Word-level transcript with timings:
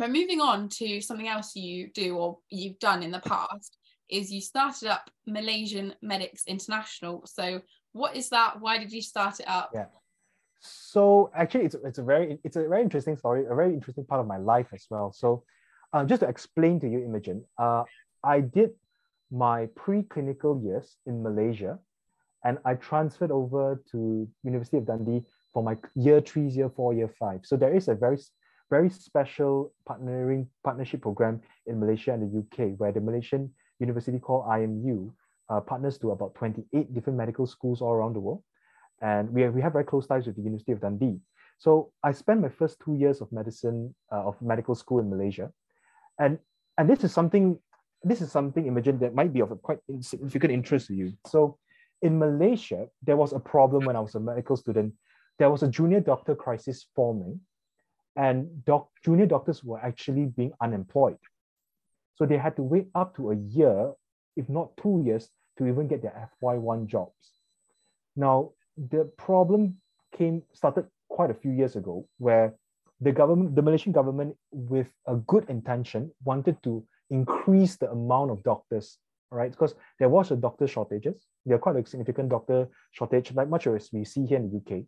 but 0.00 0.10
moving 0.10 0.40
on 0.40 0.70
to 0.70 0.98
something 1.02 1.28
else 1.28 1.54
you 1.54 1.90
do 1.92 2.16
or 2.16 2.38
you've 2.48 2.78
done 2.78 3.02
in 3.02 3.10
the 3.10 3.20
past 3.20 3.76
is 4.08 4.32
you 4.32 4.40
started 4.40 4.88
up 4.88 5.10
Malaysian 5.26 5.94
Medics 6.00 6.44
International. 6.46 7.22
So 7.26 7.60
what 7.92 8.16
is 8.16 8.30
that? 8.30 8.60
Why 8.60 8.78
did 8.78 8.92
you 8.92 9.02
start 9.02 9.40
it 9.40 9.46
up? 9.46 9.70
Yeah. 9.74 9.84
So 10.60 11.30
actually, 11.34 11.66
it's, 11.66 11.76
it's 11.84 11.98
a 11.98 12.02
very 12.02 12.38
it's 12.44 12.56
a 12.56 12.66
very 12.66 12.80
interesting 12.80 13.16
story, 13.18 13.44
a 13.44 13.54
very 13.54 13.74
interesting 13.74 14.06
part 14.06 14.22
of 14.22 14.26
my 14.26 14.38
life 14.38 14.68
as 14.72 14.86
well. 14.88 15.12
So, 15.12 15.44
uh, 15.92 16.04
just 16.04 16.20
to 16.20 16.28
explain 16.28 16.80
to 16.80 16.88
you, 16.88 17.04
Imogen, 17.04 17.44
uh, 17.58 17.84
I 18.24 18.40
did 18.40 18.70
my 19.30 19.66
preclinical 19.78 20.62
years 20.62 20.96
in 21.06 21.22
Malaysia, 21.22 21.78
and 22.44 22.58
I 22.64 22.74
transferred 22.74 23.30
over 23.30 23.82
to 23.92 24.28
University 24.44 24.78
of 24.78 24.86
Dundee 24.86 25.24
for 25.52 25.62
my 25.62 25.76
year 25.94 26.20
three, 26.20 26.48
year 26.48 26.70
four, 26.70 26.92
year 26.94 27.08
five. 27.18 27.40
So 27.44 27.56
there 27.56 27.74
is 27.74 27.88
a 27.88 27.94
very 27.94 28.18
very 28.70 28.88
special 28.88 29.72
partnering 29.88 30.46
partnership 30.62 31.02
program 31.02 31.42
in 31.66 31.80
Malaysia 31.80 32.12
and 32.14 32.22
the 32.22 32.38
UK, 32.38 32.78
where 32.78 32.92
the 32.92 33.00
Malaysian 33.00 33.50
university 33.80 34.18
called 34.18 34.46
IMU 34.46 35.10
uh, 35.50 35.60
partners 35.60 35.98
to 35.98 36.12
about 36.12 36.34
28 36.36 36.94
different 36.94 37.18
medical 37.18 37.46
schools 37.46 37.82
all 37.82 37.92
around 37.92 38.14
the 38.14 38.20
world. 38.20 38.42
And 39.02 39.30
we 39.30 39.42
have, 39.42 39.54
we 39.54 39.60
have 39.60 39.72
very 39.72 39.84
close 39.84 40.06
ties 40.06 40.26
with 40.26 40.36
the 40.36 40.42
University 40.42 40.72
of 40.72 40.80
Dundee. 40.80 41.18
So 41.58 41.92
I 42.04 42.12
spent 42.12 42.40
my 42.40 42.48
first 42.48 42.78
two 42.82 42.94
years 42.94 43.20
of 43.20 43.32
medicine, 43.32 43.94
uh, 44.12 44.28
of 44.28 44.40
medical 44.40 44.74
school 44.74 45.00
in 45.00 45.10
Malaysia. 45.10 45.50
And, 46.18 46.38
and 46.78 46.88
this 46.88 47.02
is 47.02 47.12
something, 47.12 47.58
this 48.04 48.20
is 48.20 48.30
something, 48.30 48.66
Imogen, 48.66 48.98
that 49.00 49.14
might 49.14 49.32
be 49.32 49.40
of 49.40 49.50
a 49.50 49.56
quite 49.56 49.78
significant 50.00 50.52
interest 50.52 50.86
to 50.88 50.94
you. 50.94 51.12
So 51.26 51.58
in 52.02 52.18
Malaysia, 52.18 52.86
there 53.02 53.16
was 53.16 53.32
a 53.32 53.40
problem 53.40 53.84
when 53.84 53.96
I 53.96 54.00
was 54.00 54.14
a 54.14 54.20
medical 54.20 54.56
student. 54.56 54.94
There 55.38 55.50
was 55.50 55.62
a 55.62 55.68
junior 55.68 56.00
doctor 56.00 56.34
crisis 56.34 56.86
forming 56.94 57.40
and 58.16 58.64
doc, 58.64 58.88
junior 59.04 59.26
doctors 59.26 59.62
were 59.64 59.78
actually 59.78 60.26
being 60.26 60.52
unemployed. 60.60 61.18
So 62.16 62.26
they 62.26 62.36
had 62.36 62.56
to 62.56 62.62
wait 62.62 62.88
up 62.94 63.16
to 63.16 63.30
a 63.30 63.36
year, 63.36 63.92
if 64.36 64.48
not 64.48 64.76
two 64.76 65.02
years, 65.04 65.30
to 65.58 65.66
even 65.66 65.88
get 65.88 66.02
their 66.02 66.30
FY1 66.42 66.86
jobs. 66.86 67.40
Now, 68.16 68.50
the 68.76 69.10
problem 69.16 69.76
came 70.16 70.42
started 70.52 70.86
quite 71.08 71.30
a 71.30 71.34
few 71.34 71.52
years 71.52 71.76
ago 71.76 72.06
where 72.18 72.54
the 73.00 73.12
government, 73.12 73.56
the 73.56 73.62
Malaysian 73.62 73.92
government, 73.92 74.36
with 74.52 74.88
a 75.06 75.16
good 75.16 75.48
intention, 75.48 76.10
wanted 76.24 76.62
to 76.62 76.84
increase 77.10 77.76
the 77.76 77.90
amount 77.90 78.30
of 78.30 78.42
doctors, 78.42 78.98
right? 79.30 79.50
Because 79.50 79.74
there 79.98 80.08
was 80.08 80.30
a 80.30 80.36
doctor 80.36 80.66
shortages. 80.66 81.26
There 81.46 81.56
are 81.56 81.60
quite 81.60 81.76
a 81.76 81.86
significant 81.86 82.28
doctor 82.28 82.68
shortage, 82.92 83.32
like 83.32 83.48
much 83.48 83.66
as 83.66 83.88
we 83.92 84.04
see 84.04 84.26
here 84.26 84.38
in 84.38 84.50
the 84.50 84.58
UK. 84.58 84.84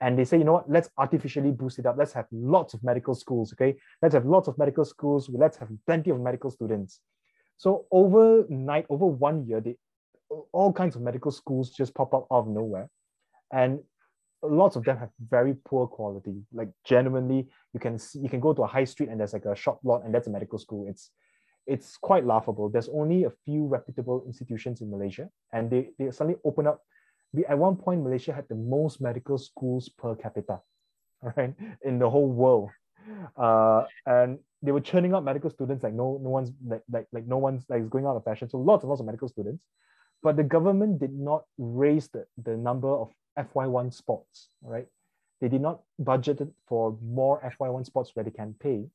And 0.00 0.18
they 0.18 0.24
say, 0.24 0.38
you 0.38 0.44
know 0.44 0.54
what, 0.54 0.70
let's 0.70 0.88
artificially 0.96 1.50
boost 1.50 1.78
it 1.78 1.86
up. 1.86 1.96
Let's 1.98 2.12
have 2.14 2.26
lots 2.32 2.72
of 2.72 2.82
medical 2.82 3.14
schools, 3.14 3.52
okay? 3.52 3.76
Let's 4.00 4.14
have 4.14 4.24
lots 4.24 4.48
of 4.48 4.56
medical 4.56 4.84
schools. 4.84 5.28
Let's 5.30 5.58
have 5.58 5.68
plenty 5.86 6.10
of 6.10 6.20
medical 6.20 6.50
students. 6.50 7.00
So 7.58 7.84
overnight, 7.90 8.86
over 8.88 9.04
one 9.04 9.46
year, 9.46 9.60
they, 9.60 9.76
all 10.52 10.72
kinds 10.72 10.96
of 10.96 11.02
medical 11.02 11.30
schools 11.30 11.70
just 11.70 11.94
pop 11.94 12.14
up 12.14 12.26
out 12.32 12.38
of 12.38 12.48
nowhere 12.48 12.88
and 13.52 13.80
lots 14.42 14.76
of 14.76 14.84
them 14.84 14.96
have 14.96 15.10
very 15.28 15.54
poor 15.64 15.86
quality. 15.86 16.42
Like 16.52 16.70
genuinely, 16.84 17.48
you 17.74 17.80
can 17.80 17.98
see, 17.98 18.20
you 18.20 18.28
can 18.28 18.40
go 18.40 18.54
to 18.54 18.62
a 18.62 18.66
high 18.66 18.84
street 18.84 19.10
and 19.10 19.20
there's 19.20 19.32
like 19.32 19.44
a 19.44 19.54
shop 19.54 19.80
lot 19.84 20.04
and 20.04 20.14
that's 20.14 20.28
a 20.28 20.30
medical 20.30 20.58
school. 20.58 20.86
It's 20.88 21.10
it's 21.66 21.96
quite 21.96 22.24
laughable. 22.24 22.68
There's 22.68 22.88
only 22.88 23.24
a 23.24 23.30
few 23.44 23.66
reputable 23.66 24.24
institutions 24.26 24.80
in 24.80 24.90
Malaysia, 24.90 25.28
and 25.52 25.70
they, 25.70 25.90
they 25.98 26.10
suddenly 26.10 26.38
open 26.44 26.66
up. 26.66 26.80
We, 27.32 27.44
at 27.46 27.58
one 27.58 27.76
point, 27.76 28.02
Malaysia 28.02 28.32
had 28.32 28.48
the 28.48 28.56
most 28.56 29.00
medical 29.00 29.38
schools 29.38 29.88
per 29.88 30.14
capita, 30.14 30.60
right, 31.36 31.54
in 31.82 31.98
the 31.98 32.10
whole 32.10 32.28
world. 32.28 32.70
Uh, 33.36 33.84
and 34.06 34.38
they 34.62 34.72
were 34.72 34.80
churning 34.80 35.14
out 35.14 35.24
medical 35.24 35.48
students 35.48 35.82
like 35.82 35.94
no 35.94 36.20
no 36.22 36.28
one's 36.28 36.52
like 36.66 36.82
like, 36.92 37.06
like 37.12 37.26
no 37.26 37.38
one's 37.38 37.64
like 37.68 37.88
going 37.88 38.06
out 38.06 38.16
of 38.16 38.24
fashion. 38.24 38.48
So 38.48 38.58
lots 38.58 38.82
and 38.82 38.90
lots 38.90 39.00
of 39.00 39.06
medical 39.06 39.28
students. 39.28 39.62
But 40.22 40.36
the 40.36 40.44
government 40.44 40.98
did 40.98 41.14
not 41.14 41.44
raise 41.56 42.08
the, 42.08 42.26
the 42.42 42.56
number 42.56 42.88
of 42.88 43.10
FY1 43.38 43.94
spots, 43.94 44.50
right? 44.62 44.86
They 45.40 45.48
did 45.48 45.62
not 45.62 45.80
budget 45.98 46.42
for 46.66 46.98
more 47.02 47.40
FY1 47.58 47.86
spots 47.86 48.14
where 48.14 48.24
they 48.24 48.30
can 48.30 48.54
pay. 48.60 48.86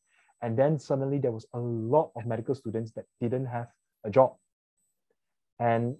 And 0.42 0.58
then 0.58 0.78
suddenly 0.78 1.18
there 1.18 1.32
was 1.32 1.48
a 1.54 1.60
lot 1.60 2.12
of 2.16 2.28
medical 2.28 2.54
students 2.54 2.92
that 2.92 3.06
didn't 3.20 3.48
have 3.48 3.68
a 4.04 4.12
job. 4.12 4.36
And 5.60 5.98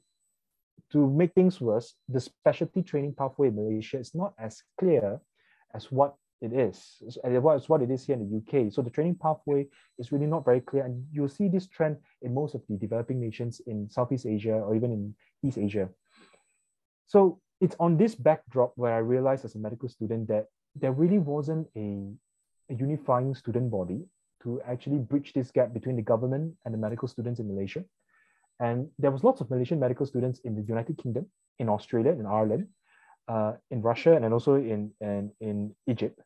to 0.92 1.10
make 1.10 1.34
things 1.34 1.60
worse, 1.60 1.96
the 2.08 2.20
specialty 2.20 2.82
training 2.82 3.16
pathway 3.18 3.48
in 3.48 3.56
Malaysia 3.56 4.00
is 4.00 4.14
not 4.14 4.34
as 4.40 4.62
clear 4.80 5.20
as 5.74 5.92
what 5.92 6.16
it 6.42 6.54
is, 6.54 7.02
as 7.24 7.70
what 7.70 7.82
it 7.82 7.90
is 7.92 8.06
here 8.06 8.16
in 8.16 8.30
the 8.30 8.38
UK. 8.38 8.72
So 8.72 8.82
the 8.82 8.90
training 8.90 9.16
pathway 9.16 9.68
is 9.98 10.12
really 10.12 10.28
not 10.28 10.46
very 10.46 10.62
clear. 10.62 10.86
And 10.86 11.06
you'll 11.12 11.30
see 11.30 11.48
this 11.48 11.68
trend 11.68 11.98
in 12.22 12.34
most 12.34 12.56
of 12.56 12.62
the 12.70 12.78
developing 12.78 13.20
nations 13.20 13.62
in 13.68 13.90
Southeast 13.90 14.26
Asia 14.26 14.54
or 14.54 14.76
even 14.76 14.92
in 14.92 15.16
East 15.44 15.58
Asia. 15.58 15.90
So 17.08 17.40
it's 17.62 17.76
on 17.80 17.98
this 17.98 18.16
backdrop 18.16 18.74
where 18.76 18.94
I 18.94 19.00
realized 19.00 19.46
as 19.46 19.56
a 19.56 19.60
medical 19.60 19.90
student 19.90 20.28
that 20.28 20.48
there 20.76 20.92
really 20.92 21.20
wasn't 21.20 21.68
a, 21.76 22.12
a 22.70 22.76
unifying 22.76 23.34
student 23.34 23.72
body 23.72 24.06
to 24.44 24.62
actually 24.68 24.98
bridge 24.98 25.34
this 25.34 25.52
gap 25.52 25.74
between 25.74 25.96
the 25.96 26.02
government 26.02 26.54
and 26.66 26.74
the 26.74 26.78
medical 26.78 27.08
students 27.08 27.40
in 27.40 27.48
Malaysia. 27.48 27.84
And 28.60 28.90
there 28.98 29.12
was 29.12 29.24
lots 29.24 29.42
of 29.42 29.50
Malaysian 29.50 29.80
medical 29.80 30.06
students 30.06 30.40
in 30.44 30.56
the 30.56 30.62
United 30.62 30.98
Kingdom, 30.98 31.26
in 31.60 31.70
Australia, 31.70 32.12
in 32.12 32.26
Ireland, 32.26 32.68
uh, 33.28 33.54
in 33.72 33.82
Russia, 33.82 34.16
and 34.16 34.34
also 34.34 34.56
in, 34.56 34.92
in, 35.02 35.32
in 35.42 35.76
Egypt. 35.88 36.20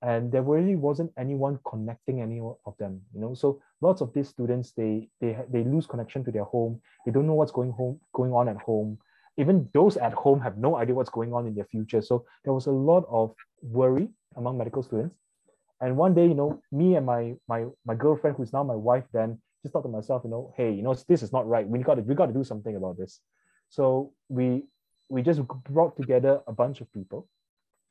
And 0.00 0.32
there 0.32 0.42
really 0.42 0.76
wasn't 0.76 1.12
anyone 1.16 1.58
connecting 1.68 2.20
any 2.20 2.40
of 2.40 2.76
them, 2.78 3.02
you 3.14 3.20
know. 3.20 3.34
So 3.34 3.60
lots 3.80 4.00
of 4.00 4.12
these 4.12 4.28
students, 4.28 4.72
they 4.72 5.08
they 5.20 5.38
they 5.48 5.62
lose 5.62 5.86
connection 5.86 6.24
to 6.24 6.32
their 6.32 6.42
home. 6.42 6.80
They 7.06 7.12
don't 7.12 7.28
know 7.28 7.34
what's 7.34 7.52
going 7.52 7.70
home 7.70 8.00
going 8.12 8.32
on 8.32 8.48
at 8.48 8.56
home 8.56 8.98
even 9.36 9.68
those 9.72 9.96
at 9.96 10.12
home 10.12 10.40
have 10.40 10.58
no 10.58 10.76
idea 10.76 10.94
what's 10.94 11.10
going 11.10 11.32
on 11.32 11.46
in 11.46 11.54
their 11.54 11.64
future. 11.64 12.02
So 12.02 12.24
there 12.44 12.52
was 12.52 12.66
a 12.66 12.70
lot 12.70 13.04
of 13.08 13.34
worry 13.62 14.08
among 14.36 14.58
medical 14.58 14.82
students. 14.82 15.16
And 15.80 15.96
one 15.96 16.14
day, 16.14 16.26
you 16.26 16.34
know, 16.34 16.60
me 16.70 16.96
and 16.96 17.06
my 17.06 17.34
my 17.48 17.66
my 17.84 17.94
girlfriend, 17.94 18.36
who's 18.36 18.52
now 18.52 18.62
my 18.62 18.74
wife, 18.74 19.04
then 19.12 19.40
just 19.62 19.72
thought 19.72 19.82
to 19.82 19.88
myself, 19.88 20.22
you 20.24 20.30
know, 20.30 20.52
hey, 20.56 20.72
you 20.72 20.82
know, 20.82 20.94
this 21.08 21.22
is 21.22 21.32
not 21.32 21.46
right. 21.46 21.66
We 21.66 21.80
got 21.80 21.96
to 21.96 22.02
we 22.02 22.14
got 22.14 22.26
to 22.26 22.32
do 22.32 22.44
something 22.44 22.76
about 22.76 22.98
this. 22.98 23.20
So 23.68 24.12
we 24.28 24.64
we 25.08 25.22
just 25.22 25.40
brought 25.70 25.96
together 25.96 26.40
a 26.46 26.52
bunch 26.52 26.80
of 26.80 26.92
people, 26.92 27.28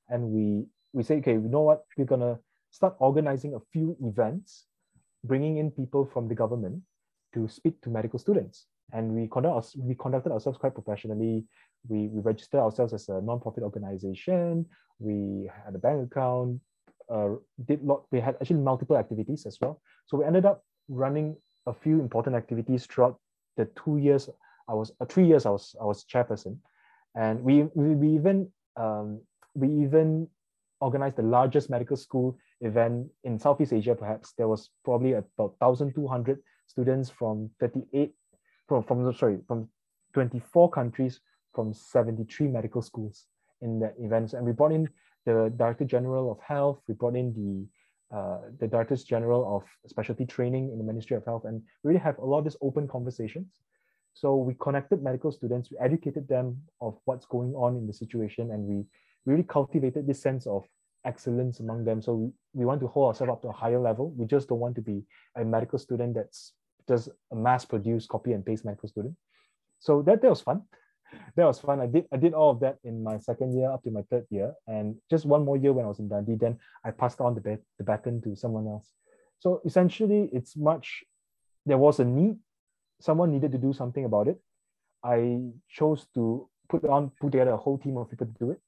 and 0.10 0.24
we 0.30 0.66
we 0.94 1.04
say, 1.04 1.18
okay, 1.18 1.34
you 1.34 1.50
know 1.50 1.62
what, 1.62 1.84
we're 1.98 2.06
gonna 2.06 2.40
start 2.72 2.96
organizing 3.00 3.56
a 3.56 3.60
few 3.72 3.96
events, 4.02 4.66
bringing 5.24 5.58
in 5.58 5.72
people 5.72 6.06
from 6.06 6.28
the 6.28 6.36
government 6.36 6.81
to 7.34 7.48
speak 7.48 7.81
to 7.81 7.90
medical 7.90 8.20
students 8.20 8.68
and 8.94 9.12
we 9.12 9.28
conduct 9.28 9.76
we 9.78 9.96
conducted 9.96 10.31
ourselves 10.31 10.58
quite 10.58 10.74
professionally. 10.74 11.44
We, 11.88 12.08
we 12.08 12.22
registered 12.22 12.60
ourselves 12.60 12.94
as 12.94 13.10
a 13.10 13.22
non-profit 13.22 13.64
organization. 13.64 14.66
We 15.00 15.50
had 15.66 15.74
a 15.74 15.80
bank 15.80 16.12
account. 16.12 16.62
Uh, 17.10 17.36
did 17.66 17.84
lot. 17.84 18.04
We 18.12 18.20
had 18.20 18.36
actually 18.36 18.58
multiple 18.58 18.98
activities 18.98 19.46
as 19.46 19.58
well. 19.60 19.81
So 20.06 20.18
we 20.18 20.26
ended 20.26 20.46
up 20.46 20.64
running 20.88 21.36
a 21.68 21.74
few 21.74 22.00
important 22.00 22.36
activities 22.36 22.86
throughout 22.86 23.20
the 23.58 23.66
two 23.84 23.98
years. 23.98 24.30
I 24.68 24.74
was 24.74 24.92
uh, 25.00 25.06
three 25.06 25.28
years. 25.28 25.46
I 25.46 25.50
was 25.50 25.76
I 25.82 25.86
was 25.86 26.06
chairperson, 26.06 26.58
and 27.16 27.42
we 27.44 27.64
we, 27.74 27.96
we 27.96 28.16
even 28.16 28.52
um, 28.78 29.22
we 29.54 29.68
even 29.84 30.28
organized 30.80 31.18
the 31.18 31.24
largest 31.24 31.70
medical 31.70 31.96
school 31.98 32.38
event 32.62 33.08
in 33.24 33.38
Southeast 33.38 33.74
Asia. 33.74 33.96
Perhaps 33.96 34.34
there 34.38 34.48
was 34.48 34.70
probably 34.84 35.14
about 35.14 35.56
1,200 35.60 36.40
students 36.68 37.10
from 37.10 37.50
38 37.60 38.14
from, 38.68 38.84
from 38.84 39.14
sorry, 39.14 39.38
from 39.48 39.68
24 40.14 40.70
countries 40.70 41.20
from 41.54 41.74
73 41.74 42.48
medical 42.48 42.82
schools 42.82 43.26
in 43.62 43.80
the 43.80 43.94
events. 44.00 44.34
And 44.34 44.46
we 44.46 44.54
brought 44.54 44.72
in 44.72 44.88
the 45.26 45.54
Director 45.58 45.86
General 45.86 46.31
of 46.31 46.40
Health, 46.40 46.81
we 46.88 46.94
brought 46.94 47.16
in 47.16 47.34
the 47.34 47.68
uh, 48.13 48.40
the 48.60 48.68
Directors 48.68 49.04
General 49.04 49.56
of 49.56 49.63
Specialty 49.88 50.25
Training 50.25 50.72
in 50.72 50.78
the 50.78 50.84
Ministry 50.84 51.16
of 51.18 51.25
Health, 51.25 51.46
and 51.46 51.62
really 51.84 52.00
have 52.00 52.18
a 52.18 52.25
lot 52.25 52.40
of 52.40 52.44
these 52.46 52.58
open 52.62 52.88
conversations. 52.88 53.48
So 54.13 54.36
we 54.36 54.56
connected 54.60 55.02
medical 55.02 55.31
students, 55.31 55.72
we 55.72 55.78
educated 55.80 56.28
them 56.28 56.62
of 56.81 56.98
what's 57.06 57.25
going 57.25 57.54
on 57.54 57.78
in 57.78 57.88
the 57.88 57.94
situation, 57.94 58.52
and 58.52 58.63
we 58.63 58.84
really 59.25 59.44
cultivated 59.44 60.08
this 60.08 60.22
sense 60.22 60.46
of 60.46 60.66
excellence 61.06 61.60
among 61.60 61.86
them. 61.86 62.02
So 62.02 62.13
we, 62.13 62.31
we 62.54 62.66
want 62.66 62.81
to 62.81 62.88
hold 62.88 63.08
ourselves 63.08 63.31
up 63.31 63.42
to 63.44 63.50
a 63.50 63.54
higher 63.54 63.80
level. 63.80 64.12
We 64.12 64.25
just 64.25 64.50
don't 64.50 64.60
want 64.60 64.75
to 64.75 64.81
be 64.81 65.04
a 65.36 65.46
medical 65.46 65.80
student 65.80 66.16
that's 66.16 66.54
just 66.88 67.10
a 67.31 67.36
mass 67.36 67.66
produced 67.66 68.10
copy 68.10 68.34
and 68.34 68.46
paste 68.46 68.66
medical 68.66 68.90
student. 68.90 69.16
So 69.80 70.02
that, 70.04 70.22
that 70.22 70.30
was 70.30 70.42
fun. 70.42 70.64
That 71.36 71.46
was 71.46 71.60
fun. 71.60 71.80
I 71.80 71.88
did 71.88 72.06
I 72.12 72.18
did 72.18 72.34
all 72.34 72.52
of 72.52 72.60
that 72.62 72.78
in 72.84 73.04
my 73.04 73.18
second 73.18 73.54
year 73.54 73.72
up 73.72 73.84
to 73.84 73.92
my 73.92 74.02
third 74.10 74.25
year. 74.30 74.54
And 74.68 74.96
just 75.10 75.25
one 75.25 75.46
more 75.46 75.58
year 75.58 75.74
when 75.74 75.86
I 75.86 75.88
was 75.88 76.00
in 76.00 76.08
Dundee, 76.08 76.36
then 76.36 76.58
I 76.84 76.92
passed 76.92 77.22
on 77.22 77.36
the, 77.36 77.60
the 77.78 77.84
baton 77.84 78.22
to 78.22 78.36
someone 78.36 78.68
else. 78.68 78.92
So 79.40 79.62
essentially 79.66 80.30
it's 80.31 80.56
much, 80.56 81.04
there 81.66 81.78
was 81.78 82.00
a 82.00 82.06
need, 82.06 82.38
someone 83.00 83.31
needed 83.31 83.52
to 83.54 83.58
do 83.58 83.74
something 83.74 84.06
about 84.06 84.28
it. 84.28 84.40
I 85.04 85.40
chose 85.68 86.06
to 86.13 86.48
put 86.69 86.86
on, 86.86 87.12
put 87.19 87.31
together 87.31 87.52
a 87.52 87.57
whole 87.57 87.78
team 87.78 87.98
of 87.98 88.10
people 88.10 88.28
to 88.28 88.34
do 88.34 88.52
it. 88.52 88.60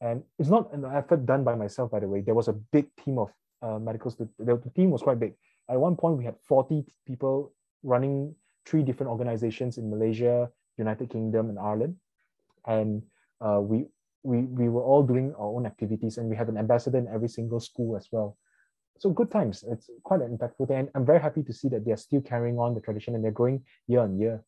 And 0.00 0.22
it's 0.38 0.48
not 0.48 0.72
an 0.72 0.84
effort 0.84 1.26
done 1.26 1.44
by 1.44 1.54
myself, 1.54 1.90
by 1.90 2.00
the 2.00 2.08
way. 2.08 2.20
There 2.20 2.34
was 2.34 2.48
a 2.48 2.52
big 2.52 2.86
team 2.96 3.18
of 3.18 3.30
uh, 3.62 3.78
medical 3.78 4.10
students. 4.10 4.34
The 4.38 4.70
team 4.74 4.90
was 4.90 5.02
quite 5.02 5.18
big 5.18 5.34
At 5.68 5.78
one 5.78 5.96
point, 5.96 6.18
we 6.18 6.24
had 6.24 6.36
40 6.46 6.84
people 7.06 7.52
running 7.82 8.34
three 8.66 8.82
different 8.82 9.10
organizations 9.10 9.78
in 9.78 9.90
Malaysia, 9.90 10.50
United 10.78 11.10
Kingdom, 11.10 11.48
and 11.48 11.58
Ireland. 11.58 11.96
And 12.66 13.02
uh, 13.40 13.60
we, 13.60 13.86
we, 14.22 14.42
we 14.42 14.68
were 14.68 14.82
all 14.82 15.02
doing 15.02 15.34
our 15.38 15.46
own 15.46 15.66
activities, 15.66 16.18
and 16.18 16.28
we 16.28 16.36
had 16.36 16.48
an 16.48 16.56
ambassador 16.56 16.98
in 16.98 17.08
every 17.08 17.28
single 17.28 17.60
school 17.60 17.96
as 17.96 18.08
well. 18.12 18.36
So 18.98 19.10
good 19.10 19.30
times. 19.30 19.64
It's 19.68 19.90
quite 20.04 20.20
an 20.20 20.36
impactful 20.36 20.68
thing. 20.68 20.78
And 20.78 20.88
I'm 20.94 21.04
very 21.04 21.20
happy 21.20 21.42
to 21.42 21.52
see 21.52 21.68
that 21.68 21.84
they're 21.84 21.96
still 21.96 22.20
carrying 22.20 22.58
on 22.58 22.74
the 22.74 22.80
tradition 22.80 23.14
and 23.14 23.24
they're 23.24 23.32
growing 23.32 23.64
year 23.88 24.00
on 24.00 24.18
year. 24.18 24.44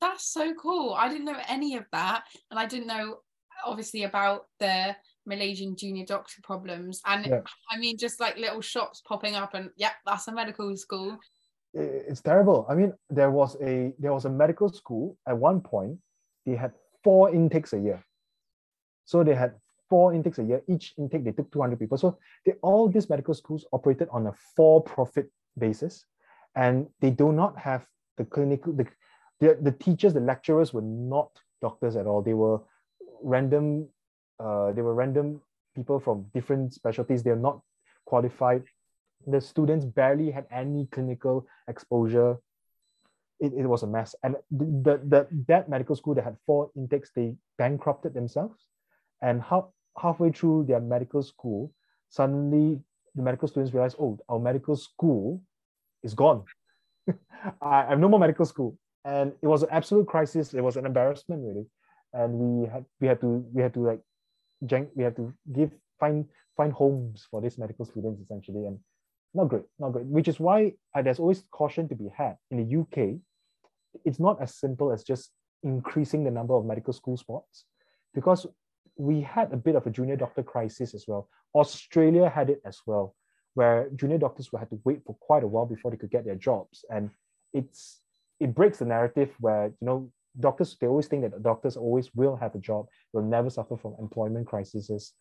That's 0.00 0.24
so 0.32 0.54
cool. 0.54 0.94
I 0.94 1.08
didn't 1.08 1.26
know 1.26 1.36
any 1.48 1.76
of 1.76 1.84
that. 1.92 2.24
And 2.50 2.58
I 2.58 2.66
didn't 2.66 2.86
know, 2.86 3.18
obviously, 3.66 4.04
about 4.04 4.46
the 4.58 4.96
Malaysian 5.26 5.76
junior 5.76 6.06
doctor 6.06 6.40
problems. 6.42 7.00
And 7.06 7.26
yeah. 7.26 7.40
I 7.70 7.78
mean, 7.78 7.98
just 7.98 8.20
like 8.20 8.36
little 8.36 8.60
shops 8.60 9.02
popping 9.06 9.34
up, 9.34 9.54
and 9.54 9.70
yeah, 9.76 9.92
that's 10.06 10.28
a 10.28 10.32
medical 10.32 10.74
school. 10.76 11.18
It's 11.74 12.20
terrible. 12.20 12.66
I 12.68 12.74
mean, 12.74 12.92
there 13.10 13.30
was 13.30 13.56
a 13.60 13.92
there 13.98 14.12
was 14.12 14.24
a 14.24 14.30
medical 14.30 14.68
school 14.68 15.16
at 15.26 15.36
one 15.36 15.60
point. 15.60 15.98
They 16.46 16.54
had 16.54 16.72
four 17.02 17.34
intakes 17.34 17.72
a 17.72 17.78
year. 17.78 18.04
So 19.04 19.24
they 19.24 19.34
had 19.34 19.54
four 19.90 20.14
intakes 20.14 20.38
a 20.38 20.44
year. 20.44 20.62
Each 20.68 20.94
intake 20.96 21.24
they 21.24 21.32
took 21.32 21.50
200 21.52 21.78
people. 21.78 21.98
So 21.98 22.18
they, 22.46 22.52
all 22.62 22.88
these 22.88 23.10
medical 23.10 23.34
schools 23.34 23.66
operated 23.72 24.08
on 24.10 24.26
a 24.28 24.32
for-profit 24.56 25.30
basis, 25.58 26.04
and 26.54 26.86
they 27.00 27.10
do 27.10 27.32
not 27.32 27.58
have 27.58 27.84
the 28.16 28.24
clinical 28.24 28.72
the, 28.72 28.86
the 29.40 29.58
the 29.60 29.72
teachers, 29.72 30.14
the 30.14 30.20
lecturers 30.20 30.72
were 30.72 30.82
not 30.82 31.30
doctors 31.60 31.96
at 31.96 32.06
all. 32.06 32.22
They 32.22 32.34
were 32.34 32.60
random 33.22 33.88
uh, 34.38 34.72
they 34.72 34.82
were 34.82 34.94
random 34.94 35.40
people 35.74 35.98
from 35.98 36.26
different 36.34 36.72
specialties. 36.72 37.22
They're 37.22 37.44
not 37.50 37.60
qualified. 38.04 38.62
The 39.26 39.40
students 39.40 39.84
barely 39.84 40.30
had 40.30 40.46
any 40.50 40.86
clinical 40.90 41.46
exposure. 41.68 42.36
It, 43.40 43.52
it 43.52 43.66
was 43.66 43.82
a 43.82 43.86
mess. 43.86 44.14
And 44.22 44.36
the, 44.50 45.00
the, 45.04 45.26
that 45.48 45.68
medical 45.68 45.96
school 45.96 46.14
that 46.14 46.24
had 46.24 46.36
four 46.46 46.70
intakes, 46.76 47.10
they 47.14 47.34
bankrupted 47.58 48.14
themselves. 48.14 48.66
And 49.22 49.42
how, 49.42 49.72
halfway 50.00 50.30
through 50.30 50.66
their 50.68 50.80
medical 50.80 51.22
school, 51.22 51.72
suddenly 52.10 52.80
the 53.14 53.22
medical 53.22 53.48
students 53.48 53.72
realized, 53.72 53.96
oh, 53.98 54.18
our 54.28 54.38
medical 54.38 54.76
school 54.76 55.42
is 56.02 56.14
gone. 56.14 56.44
I, 57.62 57.86
have 57.88 57.98
no 57.98 58.08
more 58.08 58.20
medical 58.20 58.46
school. 58.46 58.78
And 59.04 59.32
it 59.42 59.46
was 59.46 59.62
an 59.62 59.68
absolute 59.70 60.06
crisis. 60.06 60.54
It 60.54 60.62
was 60.62 60.76
an 60.76 60.86
embarrassment, 60.86 61.42
really. 61.42 61.66
And 62.12 62.32
we 62.34 62.68
had 62.68 62.84
we 63.00 63.08
had 63.08 63.20
to 63.20 63.44
we 63.52 63.62
had 63.62 63.74
to 63.74 63.80
like 63.80 64.00
we 64.94 65.02
have 65.02 65.16
to 65.16 65.34
give 65.52 65.72
find 65.98 66.26
find 66.56 66.72
homes 66.72 67.26
for 67.30 67.40
these 67.40 67.58
medical 67.58 67.84
students 67.84 68.20
essentially 68.22 68.66
and 68.66 68.78
not 69.34 69.48
great 69.48 69.64
not 69.78 69.90
great. 69.90 70.06
Which 70.06 70.28
is 70.28 70.40
why 70.40 70.72
uh, 70.94 71.02
there's 71.02 71.18
always 71.18 71.44
caution 71.50 71.88
to 71.88 71.94
be 71.94 72.08
had 72.16 72.36
in 72.50 72.58
the 72.58 72.80
uk 72.80 73.20
it's 74.04 74.18
not 74.18 74.40
as 74.42 74.54
simple 74.54 74.92
as 74.92 75.04
just 75.04 75.30
increasing 75.62 76.24
the 76.24 76.30
number 76.30 76.54
of 76.54 76.64
medical 76.64 76.92
school 76.92 77.16
spots 77.16 77.64
because 78.14 78.46
we 78.96 79.20
had 79.20 79.52
a 79.52 79.56
bit 79.56 79.76
of 79.76 79.86
a 79.86 79.90
junior 79.90 80.16
doctor 80.16 80.42
crisis 80.42 80.94
as 80.94 81.04
well. 81.08 81.28
Australia 81.54 82.28
had 82.28 82.50
it 82.50 82.60
as 82.64 82.80
well 82.86 83.14
where 83.54 83.88
junior 83.94 84.18
doctors 84.18 84.50
will 84.50 84.58
have 84.58 84.70
to 84.70 84.80
wait 84.84 85.00
for 85.06 85.16
quite 85.20 85.44
a 85.44 85.46
while 85.46 85.66
before 85.66 85.90
they 85.90 85.96
could 85.96 86.10
get 86.10 86.24
their 86.24 86.34
jobs. 86.34 86.84
And 86.90 87.10
it's 87.52 88.00
it 88.40 88.54
breaks 88.54 88.78
the 88.78 88.84
narrative 88.84 89.32
where 89.38 89.66
you 89.66 89.86
know 89.86 90.10
doctors 90.40 90.76
they 90.80 90.88
always 90.88 91.06
think 91.06 91.22
that 91.22 91.42
doctors 91.42 91.76
always 91.76 92.12
will 92.14 92.36
have 92.36 92.54
a 92.54 92.58
job 92.58 92.86
will 93.12 93.22
never 93.22 93.48
suffer 93.48 93.76
from 93.76 93.94
employment 94.00 94.46
crises 94.48 95.12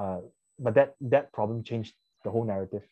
uh, 0.00 0.20
but 0.58 0.74
that 0.74 0.94
that 1.02 1.30
problem 1.34 1.62
changed 1.62 1.92
the 2.24 2.30
whole 2.30 2.44
narrative 2.44 2.82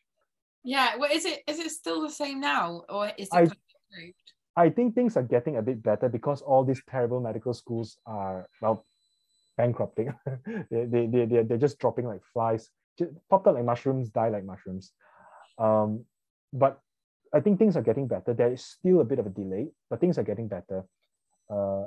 yeah 0.65 0.97
well 0.97 1.11
is 1.13 1.25
it 1.25 1.43
is 1.47 1.59
it 1.59 1.71
still 1.71 2.03
the 2.03 2.11
same 2.11 2.41
now 2.41 2.83
or 2.89 3.11
is 3.19 3.29
it 3.33 3.35
I, 3.35 3.41
improved? 3.41 4.15
I 4.57 4.69
think 4.69 4.95
things 4.95 5.17
are 5.17 5.23
getting 5.23 5.57
a 5.57 5.63
bit 5.63 5.83
better 5.83 6.09
because 6.09 6.43
all 6.43 6.65
these 6.65 6.83
terrible 6.89 7.21
medical 7.21 7.55
schools 7.55 7.97
are 8.07 8.49
well 8.61 8.85
bankrupting. 9.57 10.13
They, 10.71 10.85
they, 10.85 11.07
they, 11.07 11.25
they're, 11.27 11.45
they're 11.45 11.59
just 11.59 11.79
dropping 11.79 12.07
like 12.07 12.21
flies. 12.33 12.71
Just 12.99 13.13
popped 13.31 13.47
up 13.47 13.55
like 13.55 13.65
mushrooms 13.65 14.11
die 14.11 14.29
like 14.29 14.45
mushrooms. 14.45 14.93
Um, 15.59 16.05
but 16.53 16.81
i 17.35 17.41
think 17.41 17.59
things 17.59 17.77
are 17.77 17.83
getting 17.83 18.07
better. 18.07 18.35
There 18.35 18.53
is 18.53 18.65
still 18.65 19.01
a 19.01 19.05
bit 19.05 19.19
of 19.19 19.27
a 19.27 19.31
delay 19.31 19.69
but 19.89 20.01
things 20.01 20.19
are 20.19 20.23
getting 20.23 20.49
better. 20.49 20.85
Uh, 21.49 21.85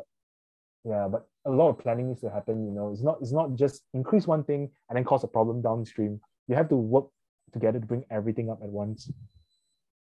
yeah, 0.84 1.08
but 1.08 1.28
a 1.46 1.52
lot 1.52 1.70
of 1.70 1.80
planning 1.80 2.08
needs 2.08 2.22
to 2.22 2.30
happen. 2.30 2.66
You 2.66 2.72
know, 2.72 2.92
it's 2.92 3.02
not 3.02 3.18
it's 3.22 3.32
not 3.32 3.56
just 3.56 3.84
increase 3.94 4.28
one 4.28 4.44
thing 4.44 4.70
and 4.90 4.98
then 4.98 5.04
cause 5.04 5.24
a 5.24 5.28
problem 5.28 5.62
downstream. 5.62 6.20
You 6.48 6.56
have 6.56 6.70
to 6.70 6.76
work 6.76 7.08
together 7.54 7.80
to 7.80 7.86
bring 7.86 8.06
everything 8.10 8.50
up 8.50 8.60
at 8.62 8.70
once. 8.70 9.12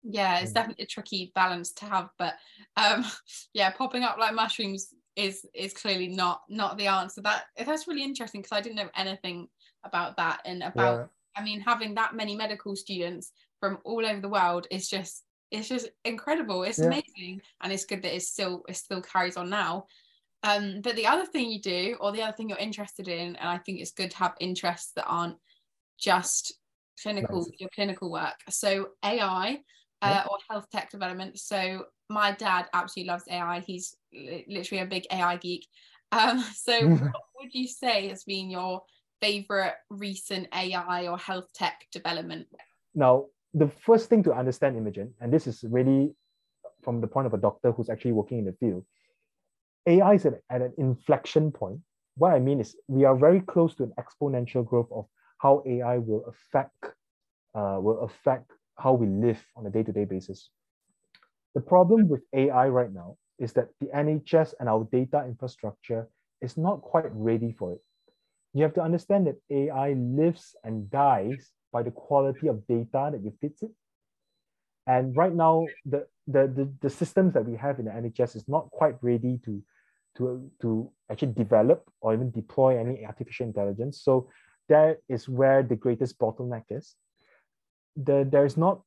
Yeah, 0.02 0.38
it's 0.38 0.52
definitely 0.52 0.84
a 0.84 0.86
tricky 0.86 1.32
balance 1.34 1.72
to 1.72 1.86
have, 1.86 2.10
but 2.18 2.34
um, 2.76 3.04
yeah, 3.54 3.70
popping 3.70 4.04
up 4.04 4.18
like 4.18 4.34
mushrooms 4.34 4.94
is 5.16 5.46
is 5.54 5.72
clearly 5.72 6.08
not 6.08 6.42
not 6.48 6.78
the 6.78 6.86
answer. 6.86 7.22
That 7.22 7.44
that's 7.56 7.88
really 7.88 8.04
interesting 8.04 8.42
because 8.42 8.56
I 8.56 8.60
didn't 8.60 8.76
know 8.76 8.90
anything 8.94 9.48
about 9.84 10.16
that 10.18 10.40
and 10.44 10.62
about. 10.62 10.98
Yeah. 10.98 11.06
I 11.38 11.44
mean, 11.44 11.60
having 11.60 11.94
that 11.94 12.14
many 12.14 12.34
medical 12.36 12.76
students 12.76 13.32
from 13.60 13.78
all 13.84 14.06
over 14.06 14.20
the 14.20 14.28
world 14.28 14.66
is 14.70 14.88
just 14.88 15.24
it's 15.50 15.68
just 15.68 15.88
incredible. 16.04 16.62
It's 16.62 16.78
yeah. 16.78 16.86
amazing, 16.86 17.42
and 17.62 17.72
it's 17.72 17.84
good 17.84 18.02
that 18.02 18.14
it's 18.14 18.28
still 18.28 18.64
it 18.68 18.76
still 18.76 19.02
carries 19.02 19.36
on 19.36 19.50
now. 19.50 19.86
Um, 20.42 20.80
but 20.82 20.96
the 20.96 21.06
other 21.06 21.26
thing 21.26 21.50
you 21.50 21.60
do, 21.60 21.96
or 22.00 22.12
the 22.12 22.22
other 22.22 22.36
thing 22.36 22.48
you're 22.48 22.58
interested 22.58 23.08
in, 23.08 23.36
and 23.36 23.48
I 23.48 23.58
think 23.58 23.80
it's 23.80 23.92
good 23.92 24.10
to 24.12 24.18
have 24.18 24.34
interests 24.38 24.92
that 24.94 25.06
aren't 25.06 25.36
just 25.98 26.54
clinical 27.02 27.40
nice. 27.40 27.50
your 27.58 27.70
clinical 27.74 28.10
work. 28.10 28.36
So 28.48 28.88
AI 29.04 29.60
uh, 30.02 30.24
or 30.30 30.38
health 30.48 30.66
tech 30.70 30.90
development. 30.90 31.38
So 31.38 31.86
my 32.08 32.32
dad 32.32 32.66
absolutely 32.72 33.10
loves 33.10 33.24
AI. 33.30 33.60
He's 33.60 33.96
literally 34.12 34.82
a 34.82 34.86
big 34.86 35.06
AI 35.10 35.36
geek. 35.36 35.66
Um, 36.12 36.40
so 36.54 36.88
what 36.88 37.22
would 37.40 37.52
you 37.52 37.66
say 37.66 38.08
has 38.08 38.24
been 38.24 38.50
your 38.50 38.82
favorite 39.20 39.74
recent 39.90 40.48
AI 40.54 41.08
or 41.08 41.18
health 41.18 41.46
tech 41.54 41.86
development? 41.92 42.46
Now, 42.94 43.26
the 43.54 43.68
first 43.68 44.08
thing 44.08 44.22
to 44.24 44.34
understand, 44.34 44.76
Imogen, 44.76 45.14
and 45.20 45.32
this 45.32 45.46
is 45.46 45.64
really 45.68 46.14
from 46.82 47.00
the 47.00 47.06
point 47.06 47.26
of 47.26 47.34
a 47.34 47.38
doctor 47.38 47.72
who's 47.72 47.88
actually 47.88 48.12
working 48.12 48.38
in 48.38 48.44
the 48.44 48.52
field, 48.52 48.84
AI 49.86 50.14
is 50.14 50.26
at, 50.26 50.34
at 50.50 50.62
an 50.62 50.72
inflection 50.78 51.50
point. 51.50 51.80
What 52.16 52.32
I 52.32 52.38
mean 52.38 52.60
is 52.60 52.76
we 52.88 53.04
are 53.04 53.16
very 53.16 53.40
close 53.40 53.74
to 53.76 53.84
an 53.84 53.92
exponential 53.98 54.64
growth 54.64 54.88
of 54.92 55.06
how 55.38 55.62
AI 55.66 55.98
will 55.98 56.24
affect 56.26 56.84
uh, 57.54 57.78
will 57.80 58.00
affect 58.04 58.52
how 58.76 58.92
we 58.92 59.06
live 59.06 59.42
on 59.56 59.66
a 59.66 59.70
day-to-day 59.70 60.04
basis. 60.04 60.50
The 61.54 61.62
problem 61.62 62.08
with 62.08 62.20
AI 62.34 62.68
right 62.68 62.92
now 62.92 63.16
is 63.38 63.54
that 63.54 63.68
the 63.80 63.86
NHS 63.86 64.54
and 64.60 64.68
our 64.68 64.86
data 64.92 65.24
infrastructure 65.26 66.08
is 66.42 66.56
not 66.58 66.82
quite 66.82 67.10
ready 67.12 67.52
for 67.58 67.72
it. 67.72 67.80
You 68.52 68.62
have 68.62 68.74
to 68.74 68.82
understand 68.82 69.26
that 69.26 69.36
AI 69.50 69.94
lives 69.94 70.54
and 70.64 70.90
dies 70.90 71.52
by 71.72 71.82
the 71.82 71.90
quality 71.90 72.48
of 72.48 72.66
data 72.66 73.10
that 73.12 73.20
you 73.22 73.32
feed 73.40 73.52
it. 73.62 73.70
And 74.86 75.16
right 75.16 75.34
now, 75.34 75.70
the, 75.84 76.06
the, 76.26 76.46
the, 76.46 76.72
the 76.80 76.90
systems 76.90 77.34
that 77.34 77.44
we 77.44 77.56
have 77.56 77.78
in 77.78 77.86
the 77.86 77.90
NHS 77.90 78.36
is 78.36 78.44
not 78.48 78.70
quite 78.70 78.96
ready 79.02 79.40
to, 79.44 79.62
to, 80.18 80.50
to 80.62 80.90
actually 81.10 81.32
develop 81.32 81.84
or 82.00 82.14
even 82.14 82.30
deploy 82.30 82.78
any 82.78 83.04
artificial 83.04 83.46
intelligence. 83.46 84.00
So 84.02 84.28
that 84.68 84.98
is 85.08 85.28
where 85.28 85.62
the 85.62 85.76
greatest 85.76 86.18
bottleneck 86.18 86.64
is. 86.70 86.94
The, 87.96 88.28
there 88.30 88.44
is 88.44 88.56
not 88.56 88.82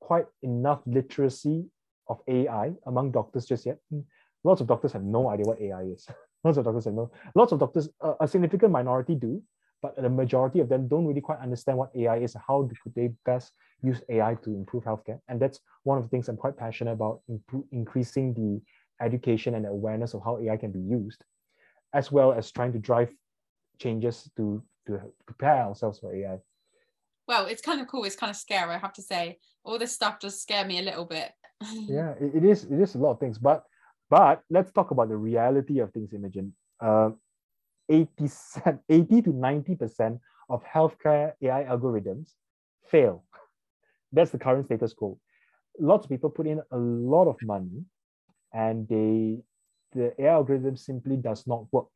quite 0.00 0.26
enough 0.42 0.80
literacy 0.86 1.66
of 2.08 2.20
AI 2.28 2.72
among 2.86 3.12
doctors 3.12 3.46
just 3.46 3.64
yet. 3.66 3.78
Lots 4.44 4.60
of 4.60 4.66
doctors 4.66 4.92
have 4.92 5.04
no 5.04 5.28
idea 5.28 5.46
what 5.46 5.60
AI 5.60 5.82
is. 5.82 6.06
Lots 6.44 6.58
of 6.58 6.64
doctors 6.64 6.84
have 6.86 6.94
no. 6.94 7.10
Lots 7.34 7.52
of 7.52 7.58
doctors, 7.58 7.88
uh, 8.00 8.14
a 8.20 8.26
significant 8.26 8.72
minority 8.72 9.14
do, 9.14 9.42
but 9.82 9.96
the 9.96 10.08
majority 10.08 10.60
of 10.60 10.68
them 10.68 10.88
don't 10.88 11.06
really 11.06 11.20
quite 11.20 11.38
understand 11.38 11.78
what 11.78 11.90
AI 11.94 12.18
is 12.18 12.34
and 12.34 12.44
how 12.46 12.68
could 12.82 12.94
they 12.94 13.10
best 13.24 13.52
use 13.82 14.02
AI 14.08 14.34
to 14.42 14.50
improve 14.50 14.84
healthcare. 14.84 15.20
And 15.28 15.40
that's 15.40 15.60
one 15.84 15.98
of 15.98 16.04
the 16.04 16.10
things 16.10 16.28
I'm 16.28 16.36
quite 16.36 16.56
passionate 16.56 16.92
about, 16.92 17.20
improve, 17.28 17.64
increasing 17.72 18.34
the 18.34 18.60
education 19.04 19.54
and 19.54 19.66
awareness 19.66 20.14
of 20.14 20.22
how 20.24 20.38
AI 20.38 20.56
can 20.56 20.72
be 20.72 20.80
used, 20.80 21.24
as 21.94 22.12
well 22.12 22.32
as 22.32 22.50
trying 22.50 22.72
to 22.72 22.78
drive 22.78 23.10
changes 23.78 24.30
to, 24.36 24.62
to 24.86 25.00
prepare 25.26 25.64
ourselves 25.64 25.98
for 25.98 26.14
AI. 26.14 26.38
Well, 27.26 27.46
it's 27.46 27.62
kind 27.62 27.80
of 27.80 27.86
cool. 27.88 28.04
It's 28.04 28.16
kind 28.16 28.30
of 28.30 28.36
scary, 28.36 28.74
I 28.74 28.78
have 28.78 28.92
to 28.94 29.02
say. 29.02 29.38
All 29.64 29.78
this 29.78 29.92
stuff 29.92 30.18
does 30.20 30.40
scare 30.40 30.64
me 30.64 30.78
a 30.78 30.82
little 30.82 31.04
bit. 31.04 31.30
yeah, 31.72 32.14
it, 32.20 32.36
it 32.36 32.44
is. 32.44 32.64
It 32.64 32.80
is 32.80 32.94
a 32.94 32.98
lot 32.98 33.12
of 33.12 33.20
things, 33.20 33.38
but 33.38 33.64
but 34.08 34.42
let's 34.50 34.72
talk 34.72 34.90
about 34.90 35.08
the 35.08 35.16
reality 35.16 35.78
of 35.78 35.92
things, 35.92 36.12
Imogen. 36.12 36.52
Uh, 36.80 37.10
80, 37.88 38.08
80 38.88 39.22
to 39.22 39.32
90% 39.32 40.18
of 40.48 40.64
healthcare 40.64 41.32
AI 41.42 41.64
algorithms 41.64 42.32
fail. 42.90 43.24
That's 44.12 44.30
the 44.30 44.38
current 44.38 44.66
status 44.66 44.92
quo. 44.92 45.18
Lots 45.78 46.04
of 46.04 46.10
people 46.10 46.30
put 46.30 46.46
in 46.46 46.60
a 46.72 46.76
lot 46.76 47.28
of 47.28 47.36
money 47.42 47.84
and 48.52 48.88
they 48.88 49.42
the 49.92 50.14
AI 50.22 50.32
algorithm 50.32 50.76
simply 50.76 51.16
does 51.16 51.46
not 51.46 51.66
work. 51.72 51.90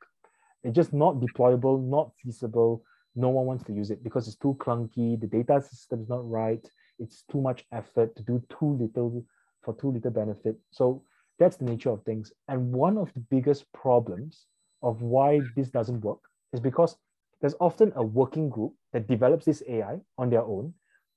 It's 0.64 0.75
just 0.75 0.92
not 0.92 1.21
deployable, 1.21 1.83
not 1.83 2.11
feasible. 2.23 2.83
No 3.14 3.28
one 3.28 3.47
wants 3.47 3.64
to 3.64 3.73
use 3.73 3.90
it 3.90 4.02
because 4.02 4.26
it's 4.26 4.37
too 4.37 4.56
clunky. 4.59 5.21
The 5.21 5.26
data 5.26 5.61
system 5.62 6.02
is 6.02 6.09
not 6.09 6.28
right. 6.28 6.66
it's 6.99 7.25
too 7.30 7.40
much 7.40 7.64
effort 7.73 8.14
to 8.16 8.23
do 8.23 8.42
too 8.49 8.76
little 8.80 9.25
for 9.62 9.75
too 9.75 9.90
little 9.90 10.11
benefit. 10.11 10.56
So 10.71 11.02
that's 11.38 11.56
the 11.56 11.64
nature 11.64 11.90
of 11.90 12.02
things. 12.04 12.33
And 12.49 12.73
one 12.73 12.97
of 12.97 13.12
the 13.14 13.21
biggest 13.21 13.71
problems 13.73 14.47
of 14.83 15.02
why 15.02 15.42
this 15.56 15.68
doesn't 15.71 16.00
work 16.00 16.21
is 16.52 16.61
because 16.61 16.97
there's 17.40 17.56
often 17.61 17.92
a 17.97 18.02
working 18.02 18.49
group 18.49 18.73
that 18.92 19.09
develops 19.09 19.44
this 19.44 19.62
AI 19.68 19.99
on 20.18 20.30
their 20.30 20.42
own 20.42 20.73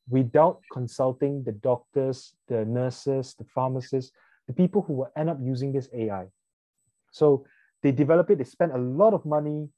without 0.10 0.62
consulting 0.72 1.44
the 1.44 1.52
doctors, 1.52 2.34
the 2.48 2.66
nurses, 2.66 3.36
the 3.38 3.46
pharmacists, 3.54 4.12
the 4.48 4.54
people 4.54 4.82
who 4.82 4.94
will 4.94 5.12
end 5.16 5.30
up 5.30 5.38
using 5.42 5.72
this 5.72 5.90
AI. 5.94 6.26
So 7.12 7.46
they 7.84 7.92
develop 7.92 8.30
it, 8.30 8.38
they 8.38 8.44
spend 8.44 8.72
a 8.72 8.78
lot 8.78 9.14
of 9.14 9.26
money 9.26 9.70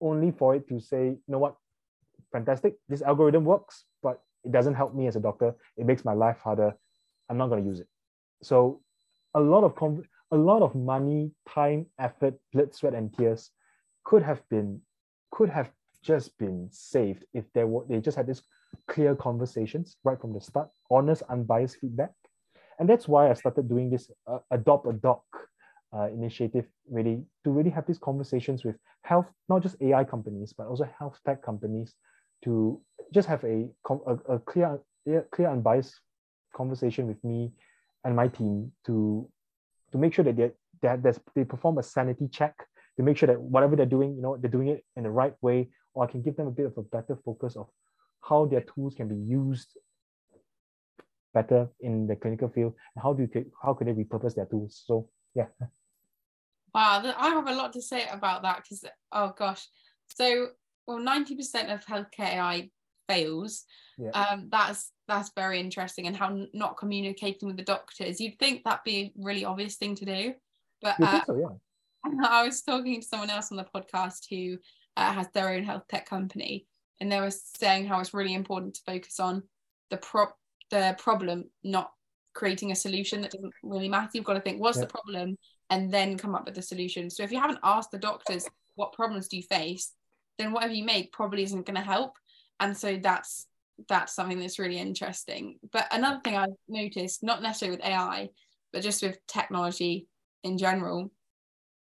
only 0.00 0.30
for 0.30 0.54
it 0.54 0.68
to 0.68 0.80
say, 0.80 1.04
you 1.06 1.20
know 1.28 1.38
what, 1.38 1.56
fantastic, 2.32 2.74
this 2.88 3.02
algorithm 3.02 3.44
works, 3.44 3.84
but 4.02 4.20
it 4.44 4.52
doesn't 4.52 4.74
help 4.74 4.94
me 4.94 5.06
as 5.06 5.16
a 5.16 5.20
doctor. 5.20 5.54
It 5.76 5.86
makes 5.86 6.04
my 6.04 6.12
life 6.12 6.38
harder. 6.42 6.74
I'm 7.28 7.38
not 7.38 7.48
going 7.48 7.62
to 7.62 7.68
use 7.68 7.80
it. 7.80 7.88
So 8.42 8.80
a 9.34 9.40
lot 9.40 9.64
of 9.64 10.00
a 10.32 10.36
lot 10.36 10.62
of 10.62 10.74
money, 10.74 11.30
time, 11.48 11.86
effort, 11.98 12.34
blood, 12.52 12.74
sweat, 12.74 12.94
and 12.94 13.12
tears 13.16 13.50
could 14.04 14.22
have 14.22 14.42
been 14.48 14.80
could 15.30 15.48
have 15.48 15.70
just 16.02 16.36
been 16.38 16.68
saved 16.70 17.24
if 17.34 17.44
they 17.52 17.64
were 17.64 17.84
they 17.88 18.00
just 18.00 18.16
had 18.16 18.26
this 18.26 18.42
clear 18.88 19.14
conversations 19.14 19.96
right 20.04 20.20
from 20.20 20.32
the 20.32 20.40
start, 20.40 20.68
honest, 20.90 21.22
unbiased 21.28 21.78
feedback. 21.80 22.12
And 22.78 22.88
that's 22.88 23.08
why 23.08 23.30
I 23.30 23.34
started 23.34 23.68
doing 23.68 23.90
this 23.90 24.10
uh, 24.26 24.38
adopt 24.50 24.86
a 24.86 24.92
doc 24.92 25.22
uh, 25.92 26.08
initiative 26.08 26.66
really 26.90 27.22
to 27.44 27.50
really 27.50 27.70
have 27.70 27.86
these 27.86 27.98
conversations 27.98 28.64
with 28.64 28.76
health, 29.02 29.26
not 29.48 29.62
just 29.62 29.76
AI 29.80 30.04
companies, 30.04 30.52
but 30.56 30.66
also 30.66 30.88
health 30.98 31.18
tech 31.24 31.42
companies 31.42 31.94
to 32.44 32.80
just 33.12 33.28
have 33.28 33.42
a, 33.44 33.68
a, 33.88 34.34
a 34.34 34.38
clear, 34.40 34.80
clear, 35.32 35.50
unbiased 35.50 36.00
conversation 36.54 37.06
with 37.06 37.22
me 37.22 37.52
and 38.04 38.16
my 38.16 38.28
team 38.28 38.72
to 38.86 39.28
to 39.92 39.98
make 39.98 40.12
sure 40.12 40.24
that 40.24 40.36
they 40.36 40.50
that 40.82 41.18
they 41.34 41.44
perform 41.44 41.78
a 41.78 41.82
sanity 41.82 42.28
check 42.28 42.54
to 42.96 43.02
make 43.02 43.16
sure 43.16 43.26
that 43.26 43.40
whatever 43.40 43.76
they're 43.76 43.86
doing, 43.86 44.14
you 44.16 44.22
know, 44.22 44.36
they're 44.36 44.50
doing 44.50 44.68
it 44.68 44.84
in 44.96 45.02
the 45.02 45.10
right 45.10 45.34
way, 45.42 45.68
or 45.94 46.04
I 46.04 46.10
can 46.10 46.22
give 46.22 46.36
them 46.36 46.46
a 46.46 46.50
bit 46.50 46.66
of 46.66 46.78
a 46.78 46.82
better 46.82 47.16
focus 47.24 47.56
of 47.56 47.68
how 48.22 48.46
their 48.46 48.62
tools 48.62 48.94
can 48.94 49.08
be 49.08 49.16
used 49.16 49.76
better 51.34 51.68
in 51.80 52.06
the 52.06 52.16
clinical 52.16 52.48
field 52.48 52.72
and 52.94 53.02
how 53.02 53.12
do 53.12 53.22
you 53.22 53.52
how 53.62 53.74
could 53.74 53.86
they 53.86 53.92
repurpose 53.92 54.34
their 54.34 54.46
tools. 54.46 54.82
So 54.86 55.08
yeah 55.36 55.66
wow 56.74 57.02
i 57.18 57.28
have 57.28 57.46
a 57.46 57.54
lot 57.54 57.72
to 57.72 57.82
say 57.82 58.06
about 58.10 58.42
that 58.42 58.56
because 58.56 58.84
oh 59.12 59.32
gosh 59.38 59.66
so 60.14 60.48
well 60.86 60.98
90% 60.98 61.72
of 61.72 61.84
healthcare 61.84 62.34
ai 62.34 62.70
fails 63.08 63.64
yeah. 63.98 64.10
um 64.10 64.48
that's 64.50 64.92
that's 65.06 65.30
very 65.36 65.60
interesting 65.60 66.06
and 66.06 66.16
how 66.16 66.46
not 66.52 66.76
communicating 66.76 67.46
with 67.46 67.56
the 67.56 67.62
doctors 67.62 68.20
you'd 68.20 68.38
think 68.38 68.64
that'd 68.64 68.80
be 68.84 69.00
a 69.00 69.12
really 69.22 69.44
obvious 69.44 69.76
thing 69.76 69.94
to 69.94 70.04
do 70.04 70.34
but 70.82 71.00
uh, 71.00 71.24
so, 71.24 71.36
yeah. 71.38 72.28
i 72.28 72.44
was 72.44 72.62
talking 72.62 73.00
to 73.00 73.06
someone 73.06 73.30
else 73.30 73.52
on 73.52 73.58
the 73.58 73.66
podcast 73.74 74.26
who 74.28 74.58
uh, 74.96 75.12
has 75.12 75.28
their 75.34 75.50
own 75.50 75.62
health 75.62 75.84
tech 75.88 76.08
company 76.08 76.66
and 77.00 77.12
they 77.12 77.20
were 77.20 77.30
saying 77.30 77.86
how 77.86 78.00
it's 78.00 78.14
really 78.14 78.34
important 78.34 78.74
to 78.74 78.80
focus 78.86 79.20
on 79.20 79.42
the 79.90 79.96
prop 79.98 80.36
the 80.70 80.96
problem, 80.98 81.44
not 81.62 81.92
creating 82.36 82.70
a 82.70 82.76
solution 82.76 83.22
that 83.22 83.32
doesn't 83.32 83.52
really 83.62 83.88
matter. 83.88 84.10
You've 84.12 84.24
got 84.24 84.34
to 84.34 84.40
think 84.40 84.60
what's 84.60 84.76
yeah. 84.76 84.84
the 84.84 84.90
problem 84.90 85.36
and 85.70 85.92
then 85.92 86.18
come 86.18 86.34
up 86.34 86.44
with 86.44 86.54
the 86.54 86.62
solution. 86.62 87.10
So 87.10 87.22
if 87.22 87.32
you 87.32 87.40
haven't 87.40 87.58
asked 87.64 87.90
the 87.90 87.98
doctors 87.98 88.46
what 88.74 88.92
problems 88.92 89.26
do 89.26 89.38
you 89.38 89.42
face, 89.42 89.92
then 90.38 90.52
whatever 90.52 90.74
you 90.74 90.84
make 90.84 91.12
probably 91.12 91.42
isn't 91.42 91.66
going 91.66 91.76
to 91.76 91.82
help. 91.82 92.12
And 92.60 92.76
so 92.76 92.98
that's 93.02 93.46
that's 93.88 94.14
something 94.14 94.38
that's 94.38 94.58
really 94.58 94.78
interesting. 94.78 95.58
But 95.72 95.86
another 95.90 96.20
thing 96.22 96.36
I've 96.36 96.50
noticed, 96.68 97.22
not 97.22 97.42
necessarily 97.42 97.76
with 97.76 97.86
AI, 97.86 98.28
but 98.72 98.82
just 98.82 99.02
with 99.02 99.18
technology 99.26 100.06
in 100.44 100.56
general, 100.56 101.10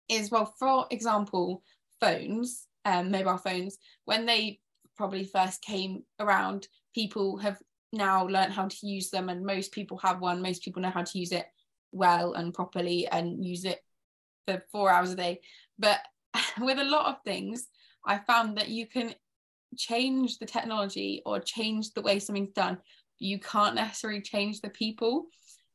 is 0.08 0.30
well, 0.30 0.54
for 0.58 0.86
example, 0.90 1.62
phones, 2.00 2.66
um, 2.84 3.10
mobile 3.10 3.38
phones, 3.38 3.78
when 4.04 4.26
they 4.26 4.58
probably 4.96 5.24
first 5.24 5.62
came 5.62 6.02
around, 6.18 6.68
people 6.94 7.38
have 7.38 7.58
now 7.92 8.26
learned 8.26 8.52
how 8.52 8.68
to 8.68 8.86
use 8.86 9.10
them, 9.10 9.28
and 9.28 9.44
most 9.44 9.72
people 9.72 9.98
have 9.98 10.20
one. 10.20 10.42
Most 10.42 10.62
people 10.62 10.82
know 10.82 10.90
how 10.90 11.02
to 11.02 11.18
use 11.18 11.32
it 11.32 11.46
well 11.92 12.34
and 12.34 12.54
properly 12.54 13.06
and 13.08 13.44
use 13.44 13.64
it 13.64 13.80
for 14.46 14.64
four 14.70 14.90
hours 14.90 15.10
a 15.10 15.16
day. 15.16 15.40
But 15.78 16.00
with 16.60 16.78
a 16.78 16.84
lot 16.84 17.06
of 17.06 17.22
things, 17.24 17.68
I 18.06 18.18
found 18.18 18.58
that 18.58 18.68
you 18.68 18.86
can 18.86 19.14
change 19.76 20.38
the 20.38 20.46
technology 20.46 21.22
or 21.24 21.40
change 21.40 21.92
the 21.92 22.02
way 22.02 22.18
something's 22.18 22.54
done. 22.54 22.78
You 23.18 23.38
can't 23.38 23.74
necessarily 23.74 24.22
change 24.22 24.60
the 24.60 24.70
people. 24.70 25.26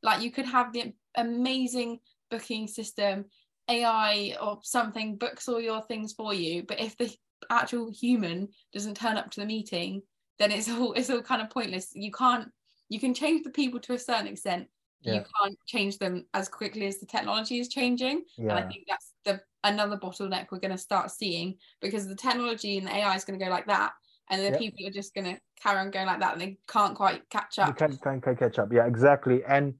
Like 0.02 0.22
you 0.22 0.30
could 0.30 0.46
have 0.46 0.72
the 0.72 0.92
amazing 1.16 2.00
booking 2.30 2.66
system, 2.66 3.26
AI 3.68 4.36
or 4.40 4.58
something 4.62 5.16
books 5.16 5.48
all 5.48 5.60
your 5.60 5.82
things 5.82 6.12
for 6.12 6.34
you. 6.34 6.62
But 6.62 6.80
if 6.80 6.96
the 6.96 7.14
actual 7.50 7.90
human 7.90 8.48
doesn't 8.72 8.96
turn 8.96 9.16
up 9.16 9.30
to 9.32 9.40
the 9.40 9.46
meeting, 9.46 10.02
then 10.38 10.50
it's 10.50 10.68
all 10.70 10.92
it's 10.92 11.10
all 11.10 11.22
kind 11.22 11.42
of 11.42 11.50
pointless. 11.50 11.90
You 11.94 12.10
can't 12.10 12.48
you 12.88 13.00
can 13.00 13.14
change 13.14 13.42
the 13.42 13.50
people 13.50 13.80
to 13.80 13.94
a 13.94 13.98
certain 13.98 14.26
extent. 14.26 14.68
Yeah. 15.00 15.14
You 15.14 15.24
can't 15.40 15.58
change 15.66 15.98
them 15.98 16.26
as 16.34 16.48
quickly 16.48 16.86
as 16.86 16.98
the 16.98 17.06
technology 17.06 17.58
is 17.58 17.68
changing. 17.68 18.24
Yeah. 18.38 18.50
And 18.50 18.52
I 18.52 18.62
think 18.62 18.84
that's 18.88 19.12
the 19.24 19.40
another 19.64 19.96
bottleneck 19.96 20.46
we're 20.50 20.58
going 20.58 20.70
to 20.70 20.78
start 20.78 21.10
seeing 21.10 21.56
because 21.80 22.06
the 22.06 22.14
technology 22.14 22.78
and 22.78 22.86
the 22.86 22.94
AI 22.94 23.14
is 23.14 23.24
going 23.24 23.38
to 23.38 23.44
go 23.44 23.50
like 23.50 23.66
that, 23.66 23.92
and 24.30 24.40
the 24.40 24.50
yep. 24.50 24.58
people 24.58 24.86
are 24.86 24.90
just 24.92 25.14
going 25.14 25.34
to 25.34 25.40
carry 25.62 25.78
on 25.78 25.90
going 25.90 26.06
like 26.06 26.20
that, 26.20 26.32
and 26.32 26.40
they 26.40 26.58
can't 26.68 26.94
quite 26.94 27.28
catch 27.30 27.58
up. 27.58 27.76
They 27.76 27.86
can't, 27.86 28.02
can't 28.02 28.22
quite 28.22 28.38
catch 28.38 28.58
up. 28.58 28.72
Yeah, 28.72 28.86
exactly. 28.86 29.42
And 29.46 29.74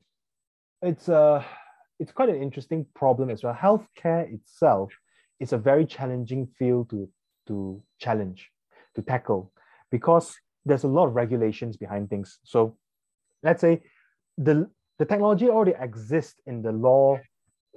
it's 0.82 1.08
uh 1.08 1.42
it's 1.98 2.12
quite 2.12 2.28
an 2.28 2.42
interesting 2.42 2.86
problem 2.94 3.30
as 3.30 3.42
well. 3.42 3.54
Healthcare 3.54 4.32
itself 4.32 4.92
is 5.40 5.52
a 5.52 5.58
very 5.58 5.86
challenging 5.86 6.46
field 6.58 6.90
to 6.90 7.08
to 7.48 7.82
challenge, 7.98 8.50
to 8.94 9.02
tackle, 9.02 9.52
because 9.90 10.36
there's 10.66 10.84
a 10.84 10.88
lot 10.88 11.06
of 11.06 11.14
regulations 11.14 11.76
behind 11.76 12.10
things. 12.10 12.38
So 12.44 12.76
let's 13.42 13.60
say 13.60 13.82
the 14.36 14.68
the 14.98 15.04
technology 15.04 15.48
already 15.48 15.74
exists 15.78 16.40
in 16.46 16.62
the 16.62 16.72
law, 16.72 17.18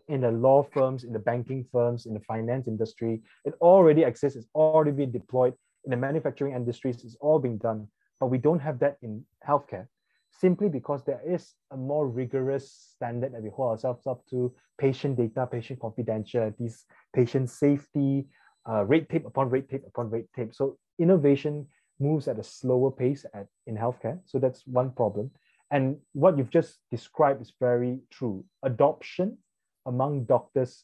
in 0.08 0.22
the 0.22 0.32
law 0.32 0.64
firms, 0.64 1.04
in 1.04 1.14
the 1.14 1.20
banking 1.20 1.66
firms, 1.72 2.06
in 2.06 2.14
the 2.14 2.22
finance 2.22 2.68
industry. 2.68 3.22
It 3.46 3.54
already 3.62 4.04
exists, 4.04 4.38
it's 4.38 4.48
already 4.56 4.92
been 4.92 5.12
deployed 5.12 5.54
in 5.86 5.92
the 5.92 5.98
manufacturing 5.98 6.54
industries, 6.56 7.04
it's 7.04 7.18
all 7.20 7.40
being 7.40 7.58
done. 7.58 7.88
But 8.20 8.28
we 8.28 8.38
don't 8.38 8.60
have 8.60 8.80
that 8.80 8.98
in 9.02 9.26
healthcare 9.48 9.88
simply 10.32 10.70
because 10.70 11.04
there 11.04 11.22
is 11.28 11.54
a 11.72 11.78
more 11.78 12.08
rigorous 12.08 12.72
standard 12.94 13.34
that 13.34 13.42
we 13.42 13.50
hold 13.50 13.72
ourselves 13.72 14.08
up 14.08 14.26
to 14.30 14.54
patient 14.78 15.18
data, 15.18 15.46
patient 15.46 15.80
confidentiality, 15.80 16.74
patient 17.14 17.50
safety, 17.50 18.26
uh, 18.70 18.86
red 18.86 19.10
tape 19.10 19.26
upon 19.26 19.50
red 19.50 19.68
tape 19.70 19.84
upon 19.88 20.10
red 20.10 20.26
tape. 20.36 20.54
So 20.54 20.78
innovation 21.00 21.68
moves 22.00 22.28
at 22.28 22.40
a 22.40 22.44
slower 22.44 22.92
pace 22.92 23.26
at, 23.34 23.48
in 23.68 23.76
healthcare. 23.76 24.20
So 24.26 24.40
that's 24.40 24.64
one 24.66 24.92
problem. 24.92 25.32
And 25.72 25.98
what 26.14 26.38
you've 26.38 26.50
just 26.50 26.80
described 26.90 27.42
is 27.42 27.54
very 27.60 28.00
true. 28.10 28.44
Adoption 28.64 29.38
among 29.86 30.26
doctors, 30.26 30.84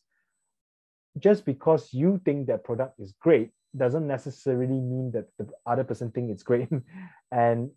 just 1.18 1.46
because 1.46 1.94
you 1.94 2.22
think 2.26 2.48
that 2.48 2.64
product 2.64 3.00
is 3.00 3.14
great, 3.20 3.52
doesn't 3.76 4.08
necessarily 4.08 4.80
mean 4.80 5.12
that 5.12 5.28
the 5.38 5.48
other 5.66 5.84
person 5.84 6.12
think 6.12 6.32
it's 6.32 6.44
great. 6.44 6.70
and 7.32 7.72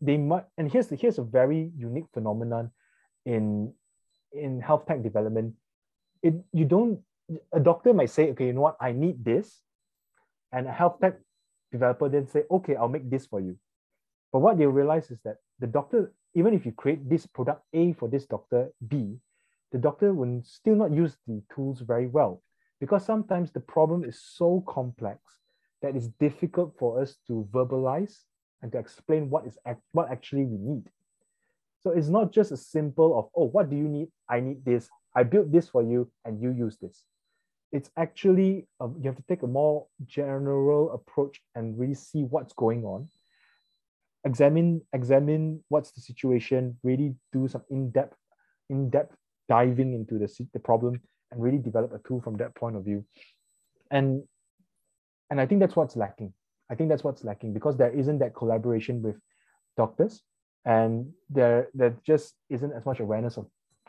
they 0.00 0.16
might, 0.16 0.44
and 0.58 0.70
here's 0.70 0.88
the, 0.88 0.96
here's 0.96 1.18
a 1.18 1.22
very 1.22 1.70
unique 1.76 2.06
phenomenon 2.12 2.70
in 3.24 3.72
in 4.32 4.60
health 4.60 4.86
tech 4.86 5.02
development. 5.02 5.54
It 6.22 6.34
you 6.52 6.64
don't 6.64 7.00
a 7.52 7.60
doctor 7.60 7.92
might 7.92 8.10
say, 8.10 8.30
okay, 8.30 8.46
you 8.46 8.52
know 8.52 8.62
what, 8.62 8.76
I 8.80 8.92
need 8.92 9.24
this. 9.24 9.60
And 10.50 10.66
a 10.66 10.72
health 10.72 10.98
tech 11.00 11.18
developer 11.72 12.08
then 12.08 12.28
say, 12.28 12.44
okay, 12.50 12.76
I'll 12.76 12.88
make 12.88 13.10
this 13.10 13.26
for 13.26 13.40
you. 13.40 13.56
But 14.32 14.40
what 14.40 14.58
they 14.58 14.66
realize 14.66 15.10
is 15.10 15.18
that 15.24 15.38
the 15.58 15.66
doctor, 15.66 16.12
even 16.34 16.54
if 16.54 16.64
you 16.64 16.72
create 16.72 17.08
this 17.08 17.26
product 17.26 17.62
A 17.72 17.92
for 17.94 18.08
this 18.08 18.26
doctor 18.26 18.68
B, 18.86 19.16
the 19.72 19.78
doctor 19.78 20.12
will 20.12 20.42
still 20.44 20.76
not 20.76 20.92
use 20.92 21.16
the 21.26 21.42
tools 21.54 21.80
very 21.80 22.06
well 22.06 22.42
because 22.78 23.04
sometimes 23.04 23.50
the 23.50 23.60
problem 23.60 24.04
is 24.04 24.20
so 24.20 24.62
complex 24.68 25.18
that 25.80 25.96
it's 25.96 26.08
difficult 26.20 26.74
for 26.78 27.00
us 27.00 27.16
to 27.26 27.48
verbalize 27.50 28.24
and 28.60 28.70
to 28.72 28.78
explain 28.78 29.30
what 29.30 29.46
is 29.46 29.58
act- 29.66 29.82
what 29.92 30.10
actually 30.10 30.44
we 30.44 30.58
need. 30.58 30.84
So 31.80 31.90
it's 31.90 32.08
not 32.08 32.32
just 32.32 32.52
a 32.52 32.56
simple 32.56 33.18
of, 33.18 33.28
oh, 33.34 33.48
what 33.48 33.68
do 33.68 33.76
you 33.76 33.88
need? 33.88 34.08
I 34.28 34.40
need 34.40 34.64
this. 34.64 34.88
I 35.16 35.24
built 35.24 35.50
this 35.50 35.68
for 35.68 35.82
you 35.82 36.10
and 36.24 36.40
you 36.40 36.52
use 36.52 36.76
this 36.78 37.04
it's 37.72 37.90
actually 37.96 38.68
uh, 38.80 38.88
you 39.00 39.06
have 39.06 39.16
to 39.16 39.24
take 39.28 39.42
a 39.42 39.46
more 39.46 39.86
general 40.06 40.92
approach 40.92 41.40
and 41.54 41.78
really 41.78 41.94
see 41.94 42.22
what's 42.22 42.52
going 42.52 42.84
on. 42.84 43.08
Examine 44.24 44.82
examine 44.92 45.64
what's 45.68 45.90
the 45.92 46.00
situation 46.00 46.78
really 46.82 47.14
do 47.32 47.48
some 47.48 47.62
in-depth 47.70 48.16
in-depth 48.70 49.16
diving 49.48 49.94
into 49.94 50.18
the, 50.18 50.48
the 50.52 50.60
problem 50.60 51.00
and 51.30 51.42
really 51.42 51.58
develop 51.58 51.92
a 51.92 52.08
tool 52.08 52.20
from 52.20 52.36
that 52.36 52.54
point 52.54 52.76
of 52.76 52.84
view. 52.84 53.04
And 53.90 54.22
and 55.30 55.40
i 55.40 55.46
think 55.46 55.60
that's 55.60 55.76
what's 55.76 55.96
lacking. 55.96 56.32
I 56.70 56.74
think 56.74 56.88
that's 56.90 57.04
what's 57.04 57.24
lacking 57.24 57.52
because 57.54 57.76
there 57.76 57.90
isn't 57.90 58.18
that 58.18 58.34
collaboration 58.34 59.02
with 59.02 59.16
doctors 59.76 60.22
and 60.64 61.10
there 61.30 61.68
there 61.74 61.96
just 62.06 62.34
isn't 62.50 62.72
as 62.72 62.84
much 62.86 63.00
awareness 63.00 63.36
of 63.36 63.46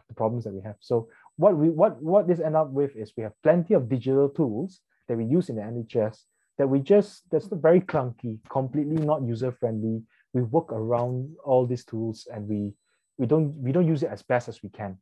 the 0.08 0.16
problems 0.16 0.44
that 0.46 0.54
we 0.54 0.62
have. 0.62 0.76
So 0.80 1.10
what 1.38 1.58
we 1.58 1.70
what 1.70 2.02
what 2.02 2.28
this 2.28 2.40
end 2.40 2.56
up 2.56 2.70
with 2.72 2.96
is 2.96 3.14
we 3.18 3.24
have 3.24 3.34
plenty 3.42 3.74
of 3.74 3.90
digital 3.90 4.30
tools 4.30 4.82
that 5.08 5.18
we 5.18 5.26
use 5.26 5.50
in 5.50 5.56
the 5.56 5.62
NHS 5.62 6.18
that 6.58 6.68
we 6.68 6.80
just 6.80 7.24
that's 7.32 7.48
very 7.48 7.82
clunky, 7.82 8.40
completely 8.50 9.04
not 9.04 9.24
user 9.24 9.52
friendly. 9.52 10.04
We 10.34 10.42
work 10.42 10.72
around 10.72 11.36
all 11.44 11.66
these 11.66 11.86
tools 11.86 12.28
and 12.32 12.48
we 12.48 12.74
we 13.18 13.26
don't 13.26 13.56
we 13.58 13.72
don't 13.72 13.88
use 13.88 14.04
it 14.04 14.10
as 14.10 14.22
best 14.22 14.48
as 14.48 14.62
we 14.62 14.70
can. 14.70 14.98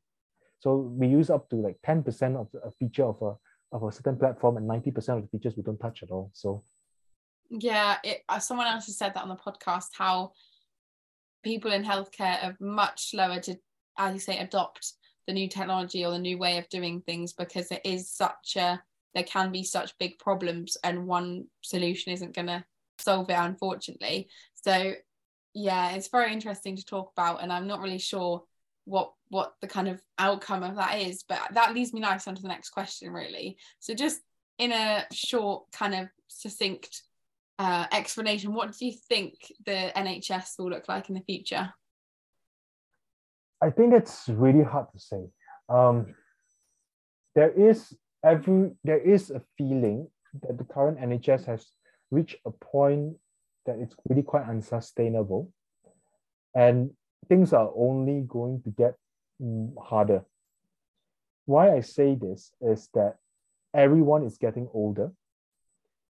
So 0.59 0.75
we 0.77 1.07
use 1.07 1.29
up 1.29 1.49
to 1.49 1.55
like 1.55 1.77
10% 1.85 2.35
of 2.35 2.47
a 2.63 2.71
feature 2.71 3.05
of 3.05 3.21
a 3.21 3.35
of 3.73 3.83
a 3.83 3.91
certain 3.91 4.17
platform 4.17 4.57
and 4.57 4.69
90% 4.69 4.97
of 5.17 5.21
the 5.23 5.27
features 5.31 5.55
we 5.55 5.63
don't 5.63 5.79
touch 5.79 6.03
at 6.03 6.11
all. 6.11 6.29
So 6.33 6.63
yeah, 7.49 7.97
it, 8.03 8.23
uh, 8.29 8.39
someone 8.39 8.67
else 8.67 8.85
has 8.85 8.97
said 8.97 9.13
that 9.13 9.23
on 9.23 9.29
the 9.29 9.35
podcast 9.35 9.87
how 9.97 10.31
people 11.43 11.71
in 11.71 11.83
healthcare 11.83 12.43
are 12.43 12.57
much 12.59 13.09
slower 13.11 13.39
to, 13.41 13.57
as 13.97 14.13
you 14.13 14.19
say, 14.19 14.37
adopt 14.37 14.93
the 15.27 15.33
new 15.33 15.47
technology 15.47 16.05
or 16.05 16.11
the 16.11 16.19
new 16.19 16.37
way 16.37 16.57
of 16.57 16.69
doing 16.69 17.01
things 17.01 17.33
because 17.33 17.69
there 17.69 17.81
is 17.83 18.09
such 18.09 18.55
a 18.57 18.81
there 19.13 19.23
can 19.23 19.51
be 19.51 19.63
such 19.63 19.97
big 19.99 20.17
problems 20.19 20.77
and 20.83 21.05
one 21.05 21.45
solution 21.61 22.13
isn't 22.13 22.33
going 22.33 22.47
to 22.47 22.63
solve 22.97 23.29
it 23.29 23.33
unfortunately. 23.33 24.29
So 24.53 24.93
yeah 25.53 25.91
it's 25.91 26.07
very 26.07 26.31
interesting 26.31 26.75
to 26.75 26.85
talk 26.85 27.11
about 27.11 27.41
and 27.43 27.51
i'm 27.51 27.67
not 27.67 27.81
really 27.81 27.97
sure 27.97 28.43
what 28.85 29.11
what 29.29 29.53
the 29.61 29.67
kind 29.67 29.87
of 29.87 30.01
outcome 30.17 30.63
of 30.63 30.75
that 30.75 30.99
is 30.99 31.23
but 31.27 31.39
that 31.53 31.73
leads 31.73 31.93
me 31.93 31.99
nice 31.99 32.27
onto 32.27 32.41
the 32.41 32.47
next 32.47 32.69
question 32.69 33.11
really. 33.11 33.57
So 33.79 33.93
just 33.93 34.19
in 34.57 34.71
a 34.71 35.05
short 35.11 35.65
kind 35.71 35.93
of 35.95 36.07
succinct 36.27 37.03
uh, 37.59 37.85
explanation 37.91 38.53
what 38.53 38.75
do 38.75 38.85
you 38.85 38.93
think 39.07 39.35
the 39.65 39.91
nhs 39.95 40.57
will 40.57 40.69
look 40.69 40.87
like 40.89 41.09
in 41.09 41.15
the 41.15 41.21
future 41.21 41.71
i 43.61 43.69
think 43.69 43.93
it's 43.93 44.27
really 44.27 44.63
hard 44.63 44.87
to 44.93 44.99
say 44.99 45.23
um, 45.69 46.13
there 47.35 47.51
is 47.51 47.93
every 48.23 48.71
there 48.83 48.99
is 48.99 49.31
a 49.31 49.41
feeling 49.57 50.07
that 50.41 50.57
the 50.57 50.63
current 50.63 50.99
nhs 50.99 51.45
has 51.45 51.67
reached 52.09 52.37
a 52.45 52.51
point 52.51 53.15
that 53.65 53.77
it's 53.79 53.95
really 54.09 54.23
quite 54.23 54.47
unsustainable 54.47 55.51
and 56.55 56.91
things 57.27 57.53
are 57.53 57.71
only 57.75 58.21
going 58.27 58.61
to 58.63 58.69
get 58.71 58.95
mm, 59.41 59.73
harder. 59.81 60.23
Why 61.45 61.75
I 61.75 61.81
say 61.81 62.15
this 62.15 62.51
is 62.61 62.89
that 62.93 63.15
everyone 63.73 64.23
is 64.23 64.37
getting 64.37 64.67
older. 64.73 65.11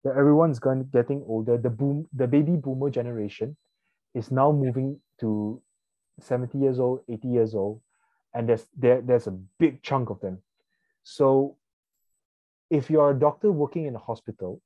That 0.05 0.17
everyone 0.17 0.51
is 0.51 0.59
going 0.59 0.89
getting 0.93 1.25
older. 1.27 1.59
The 1.59 1.71
boom, 1.71 2.07
the 2.13 2.27
baby 2.27 2.53
boomer 2.53 2.91
generation, 2.91 3.57
is 4.15 4.31
now 4.31 4.53
moving 4.53 5.01
to 5.21 5.61
70 6.21 6.59
years 6.59 6.79
old, 6.79 7.01
80 7.09 7.29
years 7.29 7.55
old, 7.55 7.81
and 8.35 8.49
there's 8.49 8.67
there, 8.77 9.01
there's 9.01 9.27
a 9.27 9.39
big 9.59 9.83
chunk 9.83 10.11
of 10.11 10.21
them. 10.21 10.39
So 11.03 11.57
if 12.71 12.91
you're 12.91 13.11
a 13.11 13.19
doctor 13.19 13.51
working 13.51 13.87
in 13.87 13.95
a 13.95 13.99
hospital, 13.99 14.61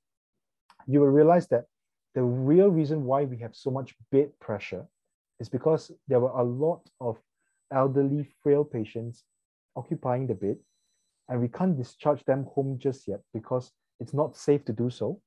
you 0.86 1.00
will 1.00 1.08
realize 1.08 1.46
that 1.48 1.66
the 2.14 2.22
real 2.22 2.68
reason 2.68 3.04
why 3.04 3.24
we 3.24 3.38
have 3.38 3.54
so 3.54 3.70
much 3.70 3.94
bed 4.10 4.30
pressure 4.40 4.86
is 5.40 5.48
because 5.48 5.90
there 6.08 6.20
were 6.20 6.30
a 6.30 6.42
lot 6.42 6.82
of 7.00 7.18
elderly, 7.72 8.28
frail 8.42 8.64
patients 8.64 9.24
occupying 9.76 10.26
the 10.26 10.34
bed, 10.34 10.56
and 11.28 11.40
we 11.40 11.48
can't 11.48 11.76
discharge 11.76 12.24
them 12.24 12.46
home 12.54 12.78
just 12.78 13.08
yet 13.08 13.20
because 13.32 13.72
it's 14.00 14.12
not 14.12 14.36
safe 14.36 14.64
to 14.64 14.72
do 14.72 14.90
so. 14.90 15.20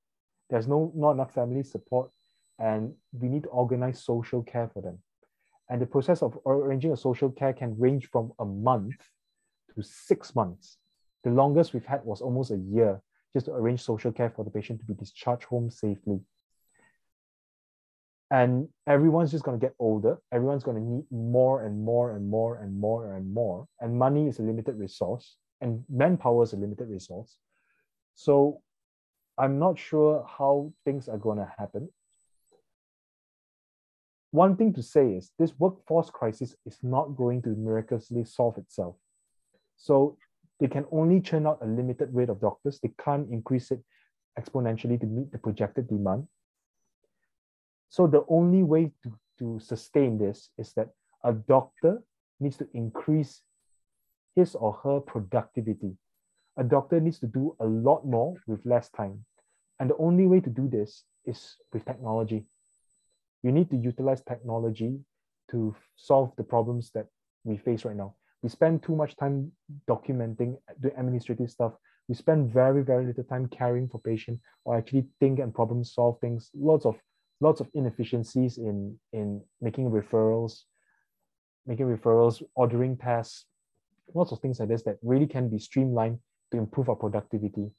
There's 0.49 0.67
no 0.67 0.91
not 0.95 1.11
enough 1.11 1.33
family 1.33 1.63
support, 1.63 2.11
and 2.59 2.93
we 3.11 3.29
need 3.29 3.43
to 3.43 3.49
organize 3.49 4.03
social 4.03 4.43
care 4.43 4.69
for 4.71 4.81
them. 4.81 4.99
And 5.69 5.81
the 5.81 5.85
process 5.85 6.21
of 6.21 6.37
arranging 6.45 6.91
a 6.91 6.97
social 6.97 7.31
care 7.31 7.53
can 7.53 7.77
range 7.79 8.09
from 8.11 8.31
a 8.39 8.45
month 8.45 8.95
to 9.73 9.81
six 9.83 10.35
months. 10.35 10.77
The 11.23 11.31
longest 11.31 11.73
we've 11.73 11.85
had 11.85 12.03
was 12.03 12.21
almost 12.21 12.51
a 12.51 12.57
year 12.57 13.01
just 13.33 13.47
to 13.47 13.53
arrange 13.53 13.81
social 13.81 14.11
care 14.11 14.29
for 14.29 14.45
the 14.45 14.51
patient 14.51 14.79
to 14.79 14.85
be 14.85 14.93
discharged 14.93 15.45
home 15.45 15.69
safely. 15.69 16.19
And 18.31 18.69
everyone's 18.87 19.31
just 19.31 19.43
going 19.43 19.59
to 19.59 19.65
get 19.65 19.75
older. 19.79 20.17
Everyone's 20.31 20.63
going 20.63 20.77
to 20.77 20.83
need 20.83 21.05
more 21.11 21.63
and 21.63 21.83
more 21.83 22.15
and 22.15 22.29
more 22.29 22.57
and 22.57 22.79
more 22.79 23.13
and 23.13 23.33
more. 23.33 23.67
And 23.79 23.97
money 23.97 24.27
is 24.27 24.39
a 24.39 24.43
limited 24.43 24.75
resource 24.75 25.37
and 25.61 25.83
manpower 25.89 26.43
is 26.43 26.53
a 26.53 26.57
limited 26.57 26.89
resource. 26.89 27.37
So 28.15 28.61
i'm 29.37 29.59
not 29.59 29.77
sure 29.77 30.25
how 30.37 30.71
things 30.83 31.09
are 31.09 31.17
going 31.17 31.37
to 31.37 31.51
happen 31.57 31.89
one 34.35 34.55
thing 34.55 34.73
to 34.73 34.83
say 34.83 35.13
is 35.13 35.31
this 35.39 35.53
workforce 35.59 36.09
crisis 36.09 36.55
is 36.65 36.77
not 36.83 37.15
going 37.15 37.41
to 37.41 37.49
miraculously 37.55 38.23
solve 38.23 38.57
itself 38.57 38.95
so 39.77 40.17
they 40.59 40.67
can 40.67 40.85
only 40.91 41.19
churn 41.19 41.47
out 41.47 41.59
a 41.61 41.65
limited 41.65 42.09
rate 42.13 42.29
of 42.29 42.41
doctors 42.41 42.79
they 42.79 42.91
can't 43.03 43.29
increase 43.29 43.71
it 43.71 43.81
exponentially 44.39 44.99
to 44.99 45.05
meet 45.05 45.31
the 45.31 45.37
projected 45.37 45.87
demand 45.87 46.27
so 47.89 48.07
the 48.07 48.25
only 48.27 48.63
way 48.63 48.91
to, 49.03 49.17
to 49.39 49.59
sustain 49.59 50.17
this 50.17 50.49
is 50.57 50.73
that 50.73 50.89
a 51.23 51.33
doctor 51.33 52.03
needs 52.39 52.57
to 52.57 52.67
increase 52.73 53.41
his 54.35 54.55
or 54.55 54.73
her 54.83 54.99
productivity. 54.99 55.95
A 56.57 56.63
doctor 56.63 56.99
needs 56.99 57.19
to 57.19 57.27
do 57.27 57.55
a 57.59 57.65
lot 57.65 58.05
more 58.05 58.35
with 58.47 58.65
less 58.65 58.89
time. 58.89 59.25
And 59.79 59.89
the 59.89 59.97
only 59.97 60.27
way 60.27 60.39
to 60.39 60.49
do 60.49 60.67
this 60.67 61.03
is 61.25 61.55
with 61.73 61.85
technology. 61.85 62.45
You 63.45 63.51
need 63.51 63.69
to 63.69 63.77
utilize 63.77 64.23
technology 64.23 64.99
to 65.51 65.75
solve 65.97 66.31
the 66.35 66.43
problems 66.43 66.89
that 66.95 67.05
we 67.43 67.57
face 67.57 67.85
right 67.85 67.95
now. 67.95 68.15
We 68.41 68.49
spend 68.49 68.81
too 68.81 68.95
much 68.95 69.15
time 69.17 69.51
documenting 69.87 70.57
the 70.79 70.91
administrative 70.99 71.51
stuff. 71.51 71.73
We 72.07 72.15
spend 72.15 72.51
very, 72.51 72.81
very 72.81 73.05
little 73.05 73.23
time 73.23 73.47
caring 73.49 73.87
for 73.87 73.99
patient 74.01 74.39
or 74.63 74.75
actually 74.75 75.05
think 75.19 75.37
and 75.37 75.53
problem 75.53 75.83
solve 75.83 76.19
things. 76.21 76.49
Lots 76.55 76.87
of 76.87 76.95
lots 77.39 77.61
of 77.61 77.69
inefficiencies 77.75 78.57
in 78.57 78.97
in 79.13 79.43
making 79.61 79.91
referrals, 79.91 80.63
making 81.67 81.85
referrals, 81.85 82.41
ordering 82.55 82.97
tests, 82.97 83.45
lots 84.15 84.31
of 84.31 84.39
things 84.39 84.59
like 84.59 84.69
this 84.69 84.81
that 84.85 84.97
really 85.03 85.27
can 85.27 85.49
be 85.49 85.59
streamlined 85.59 86.17
to 86.51 86.57
improve 86.57 86.89
our 86.89 86.95
productivity. 86.95 87.69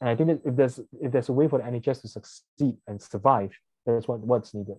And 0.00 0.08
I 0.08 0.14
think 0.14 0.28
that 0.28 0.48
if 0.48 0.54
there's 0.54 0.78
if 1.00 1.10
there's 1.10 1.30
a 1.30 1.32
way 1.32 1.48
for 1.48 1.58
the 1.58 1.64
NHS 1.64 2.02
to 2.02 2.08
succeed 2.08 2.76
and 2.86 3.02
survive, 3.02 3.50
that's 3.84 4.06
what 4.06 4.20
what's 4.20 4.54
needed. 4.54 4.76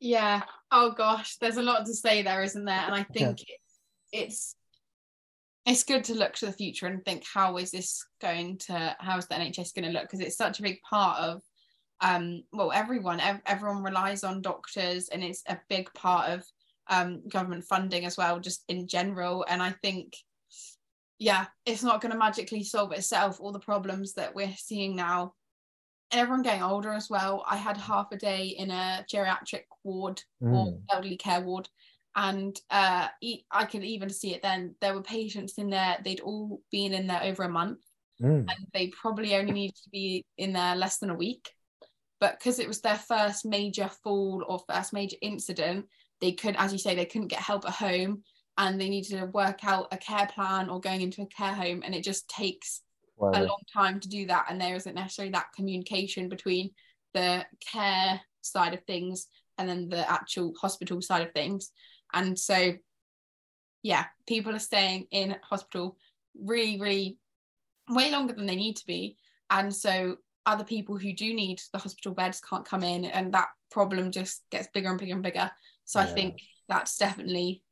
Yeah. 0.00 0.42
Oh 0.70 0.92
gosh, 0.92 1.36
there's 1.36 1.56
a 1.56 1.62
lot 1.62 1.86
to 1.86 1.94
say 1.94 2.22
there, 2.22 2.42
isn't 2.42 2.64
there? 2.64 2.84
And 2.84 2.94
I 2.94 3.02
think 3.02 3.40
yeah. 3.48 4.20
it's 4.22 4.54
it's 5.64 5.84
good 5.84 6.04
to 6.04 6.14
look 6.14 6.34
to 6.34 6.46
the 6.46 6.52
future 6.52 6.86
and 6.86 7.04
think 7.04 7.24
how 7.32 7.56
is 7.56 7.72
this 7.72 8.04
going 8.20 8.58
to 8.58 8.96
how 9.00 9.18
is 9.18 9.26
the 9.26 9.34
NHS 9.34 9.74
going 9.74 9.86
to 9.86 9.90
look 9.90 10.02
because 10.02 10.20
it's 10.20 10.36
such 10.36 10.58
a 10.58 10.62
big 10.62 10.80
part 10.82 11.18
of 11.20 11.42
um, 12.00 12.42
well, 12.52 12.72
everyone, 12.72 13.20
ev- 13.20 13.42
everyone 13.46 13.82
relies 13.82 14.24
on 14.24 14.42
doctors, 14.42 15.08
and 15.08 15.22
it's 15.22 15.42
a 15.48 15.58
big 15.68 15.92
part 15.94 16.30
of 16.30 16.44
um, 16.88 17.22
government 17.28 17.64
funding 17.64 18.04
as 18.04 18.16
well, 18.16 18.38
just 18.38 18.64
in 18.68 18.86
general. 18.86 19.44
And 19.48 19.62
I 19.62 19.70
think, 19.82 20.14
yeah, 21.18 21.46
it's 21.64 21.82
not 21.82 22.00
going 22.00 22.12
to 22.12 22.18
magically 22.18 22.64
solve 22.64 22.92
itself. 22.92 23.40
All 23.40 23.52
the 23.52 23.58
problems 23.58 24.14
that 24.14 24.34
we're 24.34 24.54
seeing 24.56 24.94
now, 24.94 25.32
and 26.10 26.20
everyone 26.20 26.42
getting 26.42 26.62
older 26.62 26.92
as 26.92 27.10
well. 27.10 27.44
I 27.48 27.56
had 27.56 27.76
half 27.76 28.12
a 28.12 28.16
day 28.16 28.54
in 28.58 28.70
a 28.70 29.04
geriatric 29.12 29.64
ward 29.84 30.22
mm. 30.42 30.52
or 30.52 30.78
elderly 30.92 31.16
care 31.16 31.40
ward, 31.40 31.68
and 32.14 32.58
uh, 32.70 33.08
I 33.50 33.64
could 33.64 33.84
even 33.84 34.10
see 34.10 34.34
it 34.34 34.42
then. 34.42 34.74
There 34.80 34.94
were 34.94 35.02
patients 35.02 35.54
in 35.58 35.70
there; 35.70 35.98
they'd 36.04 36.20
all 36.20 36.60
been 36.70 36.92
in 36.92 37.06
there 37.06 37.22
over 37.22 37.42
a 37.42 37.48
month, 37.48 37.80
mm. 38.22 38.38
and 38.38 38.66
they 38.72 38.88
probably 38.88 39.34
only 39.34 39.52
needed 39.52 39.76
to 39.76 39.90
be 39.90 40.24
in 40.38 40.52
there 40.52 40.76
less 40.76 40.98
than 40.98 41.10
a 41.10 41.14
week 41.14 41.50
but 42.20 42.38
because 42.38 42.58
it 42.58 42.68
was 42.68 42.80
their 42.80 42.96
first 42.96 43.44
major 43.44 43.90
fall 44.02 44.44
or 44.46 44.60
first 44.68 44.92
major 44.92 45.16
incident 45.22 45.86
they 46.20 46.32
could 46.32 46.56
as 46.56 46.72
you 46.72 46.78
say 46.78 46.94
they 46.94 47.04
couldn't 47.04 47.28
get 47.28 47.40
help 47.40 47.66
at 47.66 47.74
home 47.74 48.22
and 48.58 48.80
they 48.80 48.88
needed 48.88 49.18
to 49.18 49.26
work 49.26 49.64
out 49.64 49.88
a 49.92 49.96
care 49.96 50.26
plan 50.26 50.70
or 50.70 50.80
going 50.80 51.02
into 51.02 51.22
a 51.22 51.26
care 51.26 51.52
home 51.52 51.82
and 51.84 51.94
it 51.94 52.02
just 52.02 52.28
takes 52.28 52.82
wow. 53.16 53.30
a 53.34 53.42
long 53.44 53.62
time 53.72 54.00
to 54.00 54.08
do 54.08 54.26
that 54.26 54.46
and 54.48 54.60
there 54.60 54.74
isn't 54.74 54.94
necessarily 54.94 55.32
that 55.32 55.52
communication 55.54 56.28
between 56.28 56.70
the 57.14 57.44
care 57.72 58.20
side 58.42 58.74
of 58.74 58.84
things 58.84 59.28
and 59.58 59.68
then 59.68 59.88
the 59.88 60.10
actual 60.10 60.52
hospital 60.60 61.00
side 61.00 61.26
of 61.26 61.32
things 61.32 61.70
and 62.14 62.38
so 62.38 62.72
yeah 63.82 64.04
people 64.26 64.54
are 64.54 64.60
staying 64.60 65.06
in 65.10 65.36
hospital 65.42 65.96
really 66.40 66.78
really 66.80 67.18
way 67.90 68.10
longer 68.10 68.32
than 68.32 68.46
they 68.46 68.56
need 68.56 68.76
to 68.76 68.86
be 68.86 69.16
and 69.50 69.74
so 69.74 70.16
other 70.44 70.64
people 70.64 70.96
who 70.96 71.12
do 71.12 71.34
need 71.34 71.60
the 71.72 71.78
hospital 71.78 72.12
beds 72.12 72.40
can't 72.40 72.68
come 72.68 72.82
in 72.82 73.04
and 73.04 73.32
that 73.32 73.48
problem 73.70 74.10
just 74.10 74.42
gets 74.50 74.68
bigger 74.72 74.90
and 74.90 74.98
bigger 74.98 75.14
and 75.14 75.22
bigger 75.22 75.50
so 75.84 76.00
yeah. 76.00 76.06
i 76.06 76.08
think 76.08 76.40
that's 76.68 76.96
definitely 76.96 77.62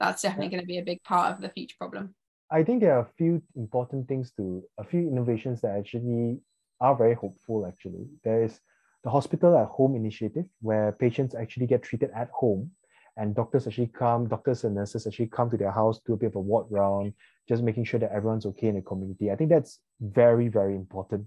that's 0.00 0.22
definitely 0.22 0.46
yeah. 0.46 0.50
going 0.50 0.62
to 0.62 0.66
be 0.66 0.78
a 0.78 0.84
big 0.84 1.02
part 1.02 1.34
of 1.34 1.40
the 1.40 1.48
future 1.48 1.76
problem 1.78 2.14
i 2.50 2.62
think 2.62 2.80
there 2.80 2.96
are 2.96 3.00
a 3.00 3.12
few 3.16 3.42
important 3.56 4.06
things 4.08 4.32
to 4.32 4.62
a 4.78 4.84
few 4.84 5.00
innovations 5.00 5.60
that 5.60 5.76
actually 5.76 6.38
are 6.80 6.96
very 6.96 7.14
hopeful 7.14 7.66
actually 7.66 8.06
there 8.24 8.42
is 8.42 8.60
the 9.06 9.10
hospital 9.10 9.56
at 9.56 9.68
home 9.68 9.94
initiative, 9.94 10.46
where 10.60 10.90
patients 10.90 11.36
actually 11.36 11.68
get 11.68 11.84
treated 11.84 12.10
at 12.10 12.28
home 12.30 12.72
and 13.16 13.36
doctors 13.36 13.64
actually 13.64 13.86
come, 13.86 14.26
doctors 14.26 14.64
and 14.64 14.74
nurses 14.74 15.06
actually 15.06 15.28
come 15.28 15.48
to 15.48 15.56
their 15.56 15.70
house, 15.70 16.00
do 16.04 16.14
a 16.14 16.16
bit 16.16 16.26
of 16.26 16.34
a 16.34 16.40
walk 16.40 16.66
round, 16.70 17.12
just 17.48 17.62
making 17.62 17.84
sure 17.84 18.00
that 18.00 18.10
everyone's 18.10 18.46
okay 18.46 18.66
in 18.66 18.74
the 18.74 18.82
community. 18.82 19.30
I 19.30 19.36
think 19.36 19.48
that's 19.48 19.78
very, 20.00 20.48
very 20.48 20.74
important. 20.74 21.24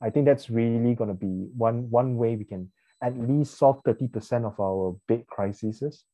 I 0.00 0.08
think 0.08 0.24
that's 0.24 0.48
really 0.48 0.94
going 0.94 1.08
to 1.08 1.14
be 1.28 1.50
one, 1.54 1.90
one 1.90 2.16
way 2.16 2.34
we 2.34 2.44
can 2.44 2.72
at 3.02 3.14
least 3.18 3.58
solve 3.58 3.82
30% 3.84 4.46
of 4.46 4.58
our 4.58 4.96
big 5.06 5.26
crises. 5.26 6.04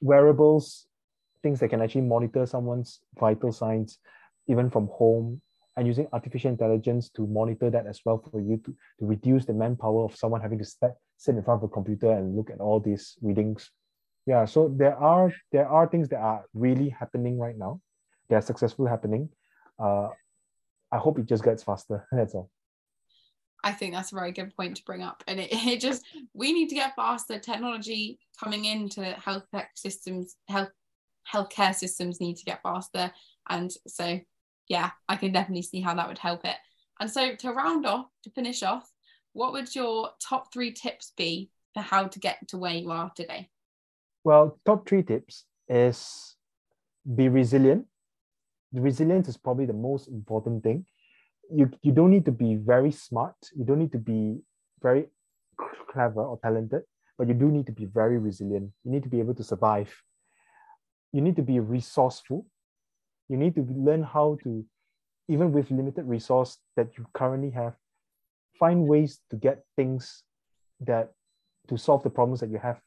Wearables, 0.00 0.86
things 1.42 1.60
that 1.60 1.68
can 1.68 1.82
actually 1.82 2.02
monitor 2.02 2.46
someone's 2.46 3.00
vital 3.18 3.52
signs, 3.52 3.98
even 4.48 4.70
from 4.70 4.88
home, 4.88 5.40
and 5.76 5.86
using 5.86 6.06
artificial 6.12 6.50
intelligence 6.50 7.08
to 7.10 7.26
monitor 7.26 7.70
that 7.70 7.86
as 7.86 8.00
well 8.04 8.22
for 8.30 8.40
you 8.40 8.58
to, 8.58 8.74
to 8.98 9.06
reduce 9.06 9.44
the 9.44 9.54
manpower 9.54 10.04
of 10.04 10.16
someone 10.16 10.40
having 10.40 10.58
to 10.58 10.64
sit, 10.64 10.92
sit 11.16 11.34
in 11.34 11.42
front 11.42 11.62
of 11.62 11.70
a 11.70 11.72
computer 11.72 12.10
and 12.12 12.36
look 12.36 12.50
at 12.50 12.60
all 12.60 12.80
these 12.80 13.16
readings. 13.22 13.70
Yeah 14.26 14.44
so 14.44 14.72
there 14.76 14.96
are 14.96 15.32
there 15.50 15.68
are 15.68 15.88
things 15.88 16.08
that 16.10 16.20
are 16.20 16.44
really 16.54 16.90
happening 16.90 17.38
right 17.38 17.56
now. 17.56 17.80
They 18.28 18.36
are 18.36 18.42
successfully 18.42 18.90
happening. 18.90 19.28
Uh 19.78 20.08
i 20.92 20.98
hope 20.98 21.18
it 21.18 21.26
just 21.26 21.42
gets 21.42 21.62
faster. 21.62 22.06
That's 22.12 22.34
all. 22.34 22.50
I 23.64 23.72
think 23.72 23.94
that's 23.94 24.10
a 24.10 24.16
very 24.16 24.32
good 24.32 24.52
point 24.56 24.76
to 24.78 24.82
bring 24.82 25.02
up. 25.02 25.22
And 25.28 25.38
it, 25.38 25.52
it 25.52 25.80
just 25.80 26.04
we 26.34 26.52
need 26.52 26.68
to 26.70 26.74
get 26.74 26.96
faster. 26.96 27.38
Technology 27.38 28.18
coming 28.42 28.64
into 28.64 29.04
health 29.04 29.44
tech 29.54 29.70
systems 29.76 30.36
health 30.48 30.70
healthcare 31.30 31.74
systems 31.74 32.20
need 32.20 32.36
to 32.36 32.44
get 32.44 32.62
faster 32.62 33.12
and 33.48 33.72
so 33.86 34.18
yeah 34.68 34.90
i 35.08 35.16
can 35.16 35.32
definitely 35.32 35.62
see 35.62 35.80
how 35.80 35.94
that 35.94 36.08
would 36.08 36.18
help 36.18 36.44
it 36.44 36.56
and 37.00 37.10
so 37.10 37.34
to 37.34 37.50
round 37.50 37.86
off 37.86 38.06
to 38.22 38.30
finish 38.30 38.62
off 38.62 38.90
what 39.32 39.52
would 39.52 39.74
your 39.74 40.10
top 40.26 40.52
three 40.52 40.72
tips 40.72 41.12
be 41.16 41.50
for 41.74 41.82
how 41.82 42.06
to 42.06 42.18
get 42.18 42.36
to 42.48 42.58
where 42.58 42.74
you 42.74 42.90
are 42.90 43.10
today 43.16 43.48
well, 44.24 44.58
top 44.64 44.88
three 44.88 45.02
tips 45.02 45.44
is 45.68 46.36
be 47.16 47.28
resilient. 47.28 47.86
Resilience 48.72 49.28
is 49.28 49.36
probably 49.36 49.66
the 49.66 49.72
most 49.72 50.08
important 50.08 50.62
thing. 50.62 50.86
You, 51.50 51.70
you 51.82 51.92
don't 51.92 52.10
need 52.10 52.24
to 52.26 52.32
be 52.32 52.54
very 52.54 52.92
smart. 52.92 53.34
You 53.54 53.64
don't 53.64 53.80
need 53.80 53.92
to 53.92 53.98
be 53.98 54.40
very 54.80 55.06
clever 55.90 56.22
or 56.22 56.38
talented, 56.42 56.82
but 57.18 57.28
you 57.28 57.34
do 57.34 57.50
need 57.50 57.66
to 57.66 57.72
be 57.72 57.84
very 57.84 58.18
resilient. 58.18 58.70
You 58.84 58.92
need 58.92 59.02
to 59.02 59.08
be 59.08 59.18
able 59.18 59.34
to 59.34 59.44
survive. 59.44 59.92
You 61.12 61.20
need 61.20 61.36
to 61.36 61.42
be 61.42 61.60
resourceful. 61.60 62.46
You 63.28 63.36
need 63.36 63.54
to 63.54 63.66
learn 63.70 64.02
how 64.02 64.38
to, 64.44 64.64
even 65.28 65.52
with 65.52 65.70
limited 65.70 66.06
resource 66.06 66.58
that 66.76 66.88
you 66.98 67.06
currently 67.14 67.50
have, 67.50 67.74
find 68.58 68.86
ways 68.86 69.20
to 69.30 69.36
get 69.36 69.64
things 69.76 70.24
that 70.80 71.12
to 71.68 71.76
solve 71.76 72.02
the 72.02 72.10
problems 72.10 72.40
that 72.40 72.50
you 72.50 72.58
have 72.58 72.80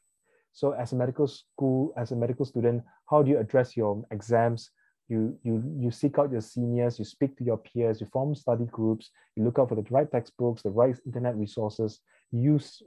so 0.56 0.72
as 0.72 0.94
a 0.94 0.96
medical 0.96 1.26
school, 1.26 1.92
as 1.98 2.12
a 2.12 2.16
medical 2.16 2.46
student, 2.46 2.82
how 3.10 3.22
do 3.22 3.30
you 3.30 3.38
address 3.38 3.76
your 3.76 4.02
exams? 4.10 4.70
You, 5.06 5.38
you, 5.42 5.62
you 5.78 5.90
seek 5.90 6.18
out 6.18 6.32
your 6.32 6.40
seniors, 6.40 6.98
you 6.98 7.04
speak 7.04 7.36
to 7.36 7.44
your 7.44 7.58
peers, 7.58 8.00
you 8.00 8.08
form 8.10 8.34
study 8.34 8.64
groups, 8.64 9.10
you 9.36 9.44
look 9.44 9.58
out 9.58 9.68
for 9.68 9.74
the 9.74 9.84
right 9.90 10.10
textbooks, 10.10 10.62
the 10.62 10.70
right 10.70 10.96
internet 11.04 11.36
resources, 11.36 12.00
use 12.32 12.82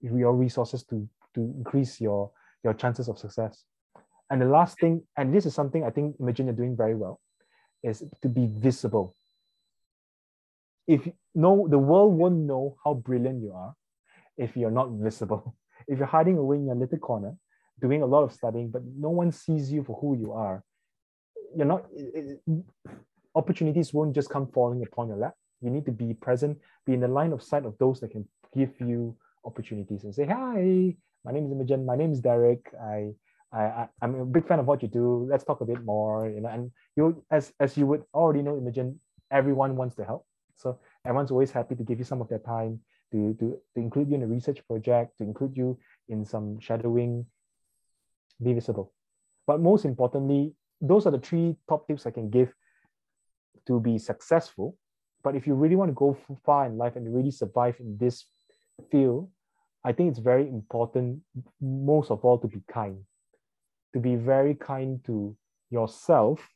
your 0.00 0.36
resources 0.36 0.84
to, 0.84 1.08
to 1.34 1.40
increase 1.40 2.00
your, 2.00 2.30
your 2.62 2.74
chances 2.74 3.08
of 3.08 3.18
success. 3.18 3.64
And 4.30 4.40
the 4.42 4.46
last 4.46 4.78
thing, 4.78 5.02
and 5.16 5.34
this 5.34 5.46
is 5.46 5.54
something 5.54 5.84
I 5.84 5.90
think 5.90 6.16
Imogen 6.20 6.46
you're 6.46 6.54
doing 6.54 6.76
very 6.76 6.94
well, 6.94 7.20
is 7.82 8.02
to 8.22 8.28
be 8.28 8.46
visible. 8.46 9.14
If 10.86 11.08
no, 11.34 11.68
the 11.68 11.78
world 11.78 12.14
won't 12.14 12.46
know 12.46 12.76
how 12.84 12.94
brilliant 12.94 13.42
you 13.42 13.52
are 13.52 13.74
if 14.36 14.56
you're 14.56 14.70
not 14.70 14.90
visible. 14.90 15.54
if 15.88 15.98
you're 15.98 16.06
hiding 16.06 16.38
away 16.38 16.56
in 16.56 16.66
your 16.66 16.74
little 16.74 16.98
corner, 16.98 17.36
doing 17.80 18.02
a 18.02 18.06
lot 18.06 18.22
of 18.22 18.32
studying, 18.32 18.70
but 18.70 18.82
no 18.84 19.10
one 19.10 19.32
sees 19.32 19.70
you 19.70 19.84
for 19.84 19.98
who 20.00 20.16
you 20.16 20.32
are, 20.32 20.62
you're 21.56 21.66
not, 21.66 21.86
it, 21.94 22.40
it, 22.46 22.64
opportunities 23.34 23.94
won't 23.94 24.14
just 24.14 24.28
come 24.28 24.46
falling 24.46 24.82
upon 24.82 25.08
your 25.08 25.16
lap. 25.16 25.34
You 25.60 25.70
need 25.70 25.86
to 25.86 25.92
be 25.92 26.14
present, 26.14 26.58
be 26.84 26.94
in 26.94 27.00
the 27.00 27.08
line 27.08 27.32
of 27.32 27.42
sight 27.42 27.64
of 27.64 27.76
those 27.78 28.00
that 28.00 28.10
can 28.10 28.26
give 28.54 28.72
you 28.80 29.16
opportunities 29.44 30.04
and 30.04 30.14
say, 30.14 30.26
hi, 30.26 30.94
my 31.24 31.32
name 31.32 31.46
is 31.46 31.52
Imogen, 31.52 31.86
my 31.86 31.96
name 31.96 32.12
is 32.12 32.20
Derrick. 32.20 32.70
I, 32.80 33.12
I, 33.52 33.88
I'm 34.02 34.14
a 34.14 34.26
big 34.26 34.46
fan 34.46 34.58
of 34.58 34.66
what 34.66 34.82
you 34.82 34.88
do. 34.88 35.26
Let's 35.30 35.44
talk 35.44 35.60
a 35.60 35.64
bit 35.64 35.82
more, 35.84 36.28
you 36.28 36.40
know, 36.40 36.48
and 36.48 36.70
you, 36.96 37.24
as, 37.30 37.52
as 37.58 37.76
you 37.76 37.86
would 37.86 38.02
already 38.12 38.42
know, 38.42 38.56
Imogen, 38.56 39.00
everyone 39.30 39.76
wants 39.76 39.94
to 39.96 40.04
help. 40.04 40.26
So 40.56 40.78
everyone's 41.04 41.30
always 41.30 41.50
happy 41.50 41.74
to 41.76 41.82
give 41.82 41.98
you 41.98 42.04
some 42.04 42.20
of 42.20 42.28
their 42.28 42.40
time 42.40 42.80
to, 43.12 43.34
to, 43.40 43.58
to 43.74 43.80
include 43.80 44.10
you 44.10 44.16
in 44.16 44.22
a 44.22 44.26
research 44.26 44.66
project, 44.66 45.18
to 45.18 45.24
include 45.24 45.56
you 45.56 45.78
in 46.08 46.24
some 46.24 46.58
shadowing, 46.60 47.24
be 48.42 48.52
visible. 48.52 48.92
But 49.46 49.60
most 49.60 49.84
importantly, 49.84 50.54
those 50.80 51.06
are 51.06 51.10
the 51.10 51.18
three 51.18 51.56
top 51.68 51.88
tips 51.88 52.06
I 52.06 52.10
can 52.10 52.28
give 52.28 52.52
to 53.66 53.80
be 53.80 53.98
successful. 53.98 54.76
But 55.22 55.36
if 55.36 55.46
you 55.46 55.54
really 55.54 55.76
want 55.76 55.90
to 55.90 55.94
go 55.94 56.16
far 56.44 56.66
in 56.66 56.76
life 56.76 56.96
and 56.96 57.14
really 57.14 57.30
survive 57.30 57.76
in 57.80 57.96
this 57.98 58.26
field, 58.90 59.30
I 59.84 59.92
think 59.92 60.10
it's 60.10 60.18
very 60.18 60.48
important, 60.48 61.20
most 61.60 62.10
of 62.10 62.24
all, 62.24 62.38
to 62.38 62.46
be 62.46 62.62
kind. 62.70 62.98
To 63.94 64.00
be 64.00 64.16
very 64.16 64.54
kind 64.54 65.02
to 65.06 65.36
yourself, 65.70 66.46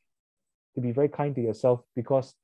to 0.75 0.81
be 0.81 0.91
very 0.91 1.09
kind 1.09 1.35
to 1.35 1.41
yourself 1.41 1.81
because 1.95 2.35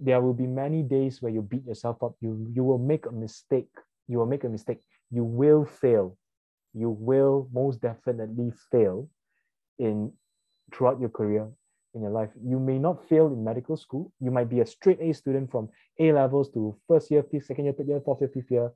there 0.00 0.20
will 0.20 0.34
be 0.34 0.46
many 0.46 0.82
days 0.82 1.20
where 1.20 1.32
you 1.32 1.42
beat 1.42 1.66
yourself 1.66 2.02
up. 2.02 2.14
You, 2.20 2.46
you 2.52 2.62
will 2.64 2.78
make 2.78 3.06
a 3.06 3.12
mistake. 3.12 3.70
You 4.06 4.18
will 4.18 4.26
make 4.26 4.44
a 4.44 4.48
mistake. 4.48 4.78
You 5.10 5.24
will 5.24 5.64
fail. 5.64 6.16
You 6.74 6.90
will 6.90 7.48
most 7.52 7.80
definitely 7.80 8.52
fail 8.70 9.08
in 9.78 10.12
throughout 10.72 11.00
your 11.00 11.08
career 11.08 11.48
in 11.94 12.02
your 12.02 12.10
life. 12.10 12.30
You 12.44 12.58
may 12.58 12.78
not 12.78 13.08
fail 13.08 13.26
in 13.28 13.42
medical 13.42 13.76
school. 13.76 14.12
You 14.20 14.30
might 14.30 14.48
be 14.48 14.60
a 14.60 14.66
straight 14.66 15.00
A 15.00 15.12
student 15.12 15.50
from 15.50 15.68
A 15.98 16.12
levels 16.12 16.50
to 16.52 16.76
first 16.86 17.10
year, 17.10 17.22
fifth, 17.22 17.46
second 17.46 17.64
year, 17.64 17.74
third 17.74 17.88
year, 17.88 18.00
fourth 18.04 18.20
year, 18.20 18.30
fifth 18.32 18.50
year, 18.50 18.70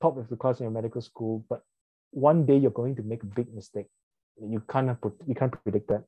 top 0.00 0.16
of 0.16 0.28
the 0.28 0.36
class 0.36 0.60
in 0.60 0.64
your 0.64 0.72
medical 0.72 1.00
school. 1.00 1.44
But 1.48 1.62
one 2.10 2.46
day 2.46 2.56
you're 2.56 2.70
going 2.70 2.96
to 2.96 3.02
make 3.02 3.22
a 3.22 3.26
big 3.26 3.52
mistake. 3.54 3.86
You 4.40 4.62
can't 4.70 5.00
put. 5.00 5.14
you 5.26 5.34
can't 5.34 5.52
predict 5.62 5.88
that. 5.88 6.04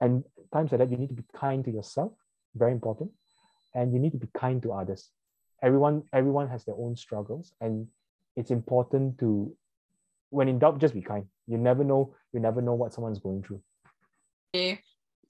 And 0.00 0.24
times 0.52 0.72
like 0.72 0.80
that, 0.80 0.90
you 0.90 0.96
need 0.96 1.08
to 1.08 1.14
be 1.14 1.24
kind 1.34 1.64
to 1.64 1.70
yourself. 1.70 2.12
Very 2.54 2.72
important 2.72 3.10
and 3.76 3.92
you 3.92 4.00
need 4.00 4.12
to 4.12 4.18
be 4.18 4.28
kind 4.36 4.62
to 4.62 4.72
others 4.72 5.10
everyone 5.62 6.02
everyone 6.12 6.48
has 6.48 6.64
their 6.64 6.74
own 6.76 6.96
struggles 6.96 7.52
and 7.60 7.86
it's 8.36 8.50
important 8.50 9.18
to 9.18 9.54
when 10.30 10.48
in 10.48 10.58
doubt 10.58 10.80
just 10.80 10.94
be 10.94 11.02
kind 11.02 11.26
you 11.46 11.56
never 11.56 11.84
know 11.84 12.14
you 12.32 12.40
never 12.40 12.60
know 12.60 12.74
what 12.74 12.92
someone's 12.92 13.20
going 13.20 13.42
through 13.42 13.62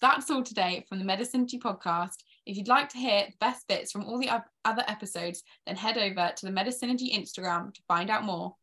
that's 0.01 0.31
all 0.31 0.43
today 0.43 0.85
from 0.89 0.99
the 0.99 1.07
Medicine 1.07 1.47
Medisynergy 1.47 1.59
podcast. 1.59 2.17
If 2.45 2.59
you'd 2.59 2.69
like 2.69 2.91
to 2.91 2.99
hear 2.99 3.25
the 3.29 3.37
best 3.41 3.67
bits 3.67 3.91
from 3.91 4.05
all 4.05 4.19
the 4.19 4.29
other 4.63 4.85
episodes, 4.87 5.43
then 5.67 5.75
head 5.75 5.97
over 5.97 6.33
to 6.37 6.47
the 6.47 6.53
Medisynergy 6.53 7.19
Instagram 7.19 7.73
to 7.73 7.81
find 7.89 8.11
out 8.11 8.23
more. 8.23 8.55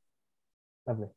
Lovely. 0.85 1.07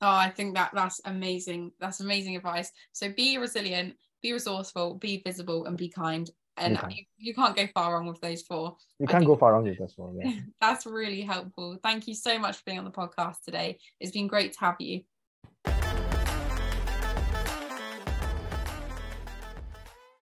Oh, 0.00 0.08
I 0.08 0.30
think 0.30 0.54
that 0.54 0.70
that's 0.74 1.00
amazing. 1.04 1.72
That's 1.80 2.00
amazing 2.00 2.36
advice. 2.36 2.70
So 2.92 3.12
be 3.12 3.38
resilient, 3.38 3.94
be 4.22 4.32
resourceful, 4.32 4.94
be 4.94 5.22
visible, 5.24 5.66
and 5.66 5.76
be 5.76 5.88
kind 5.88 6.30
and 6.58 6.72
you, 6.72 6.78
can. 6.78 6.90
you, 6.90 7.04
you, 7.18 7.34
can't 7.34 7.56
go 7.56 7.66
far 7.68 7.94
wrong 7.94 8.06
with 8.06 8.20
those 8.20 8.42
four. 8.42 8.76
You 8.98 9.06
can't 9.06 9.24
go 9.24 9.36
far 9.36 9.52
wrong 9.52 9.64
with 9.64 9.78
those 9.78 9.94
four. 9.94 10.12
Yeah. 10.14 10.32
that's 10.60 10.86
really 10.86 11.22
helpful. 11.22 11.78
Thank 11.82 12.08
you 12.08 12.14
so 12.14 12.38
much 12.38 12.56
for 12.56 12.62
being 12.66 12.78
on 12.78 12.84
the 12.84 12.90
podcast 12.90 13.42
today. 13.44 13.78
It's 14.00 14.12
been 14.12 14.26
great 14.26 14.52
to 14.54 14.60
have 14.60 14.76
you. 14.80 15.02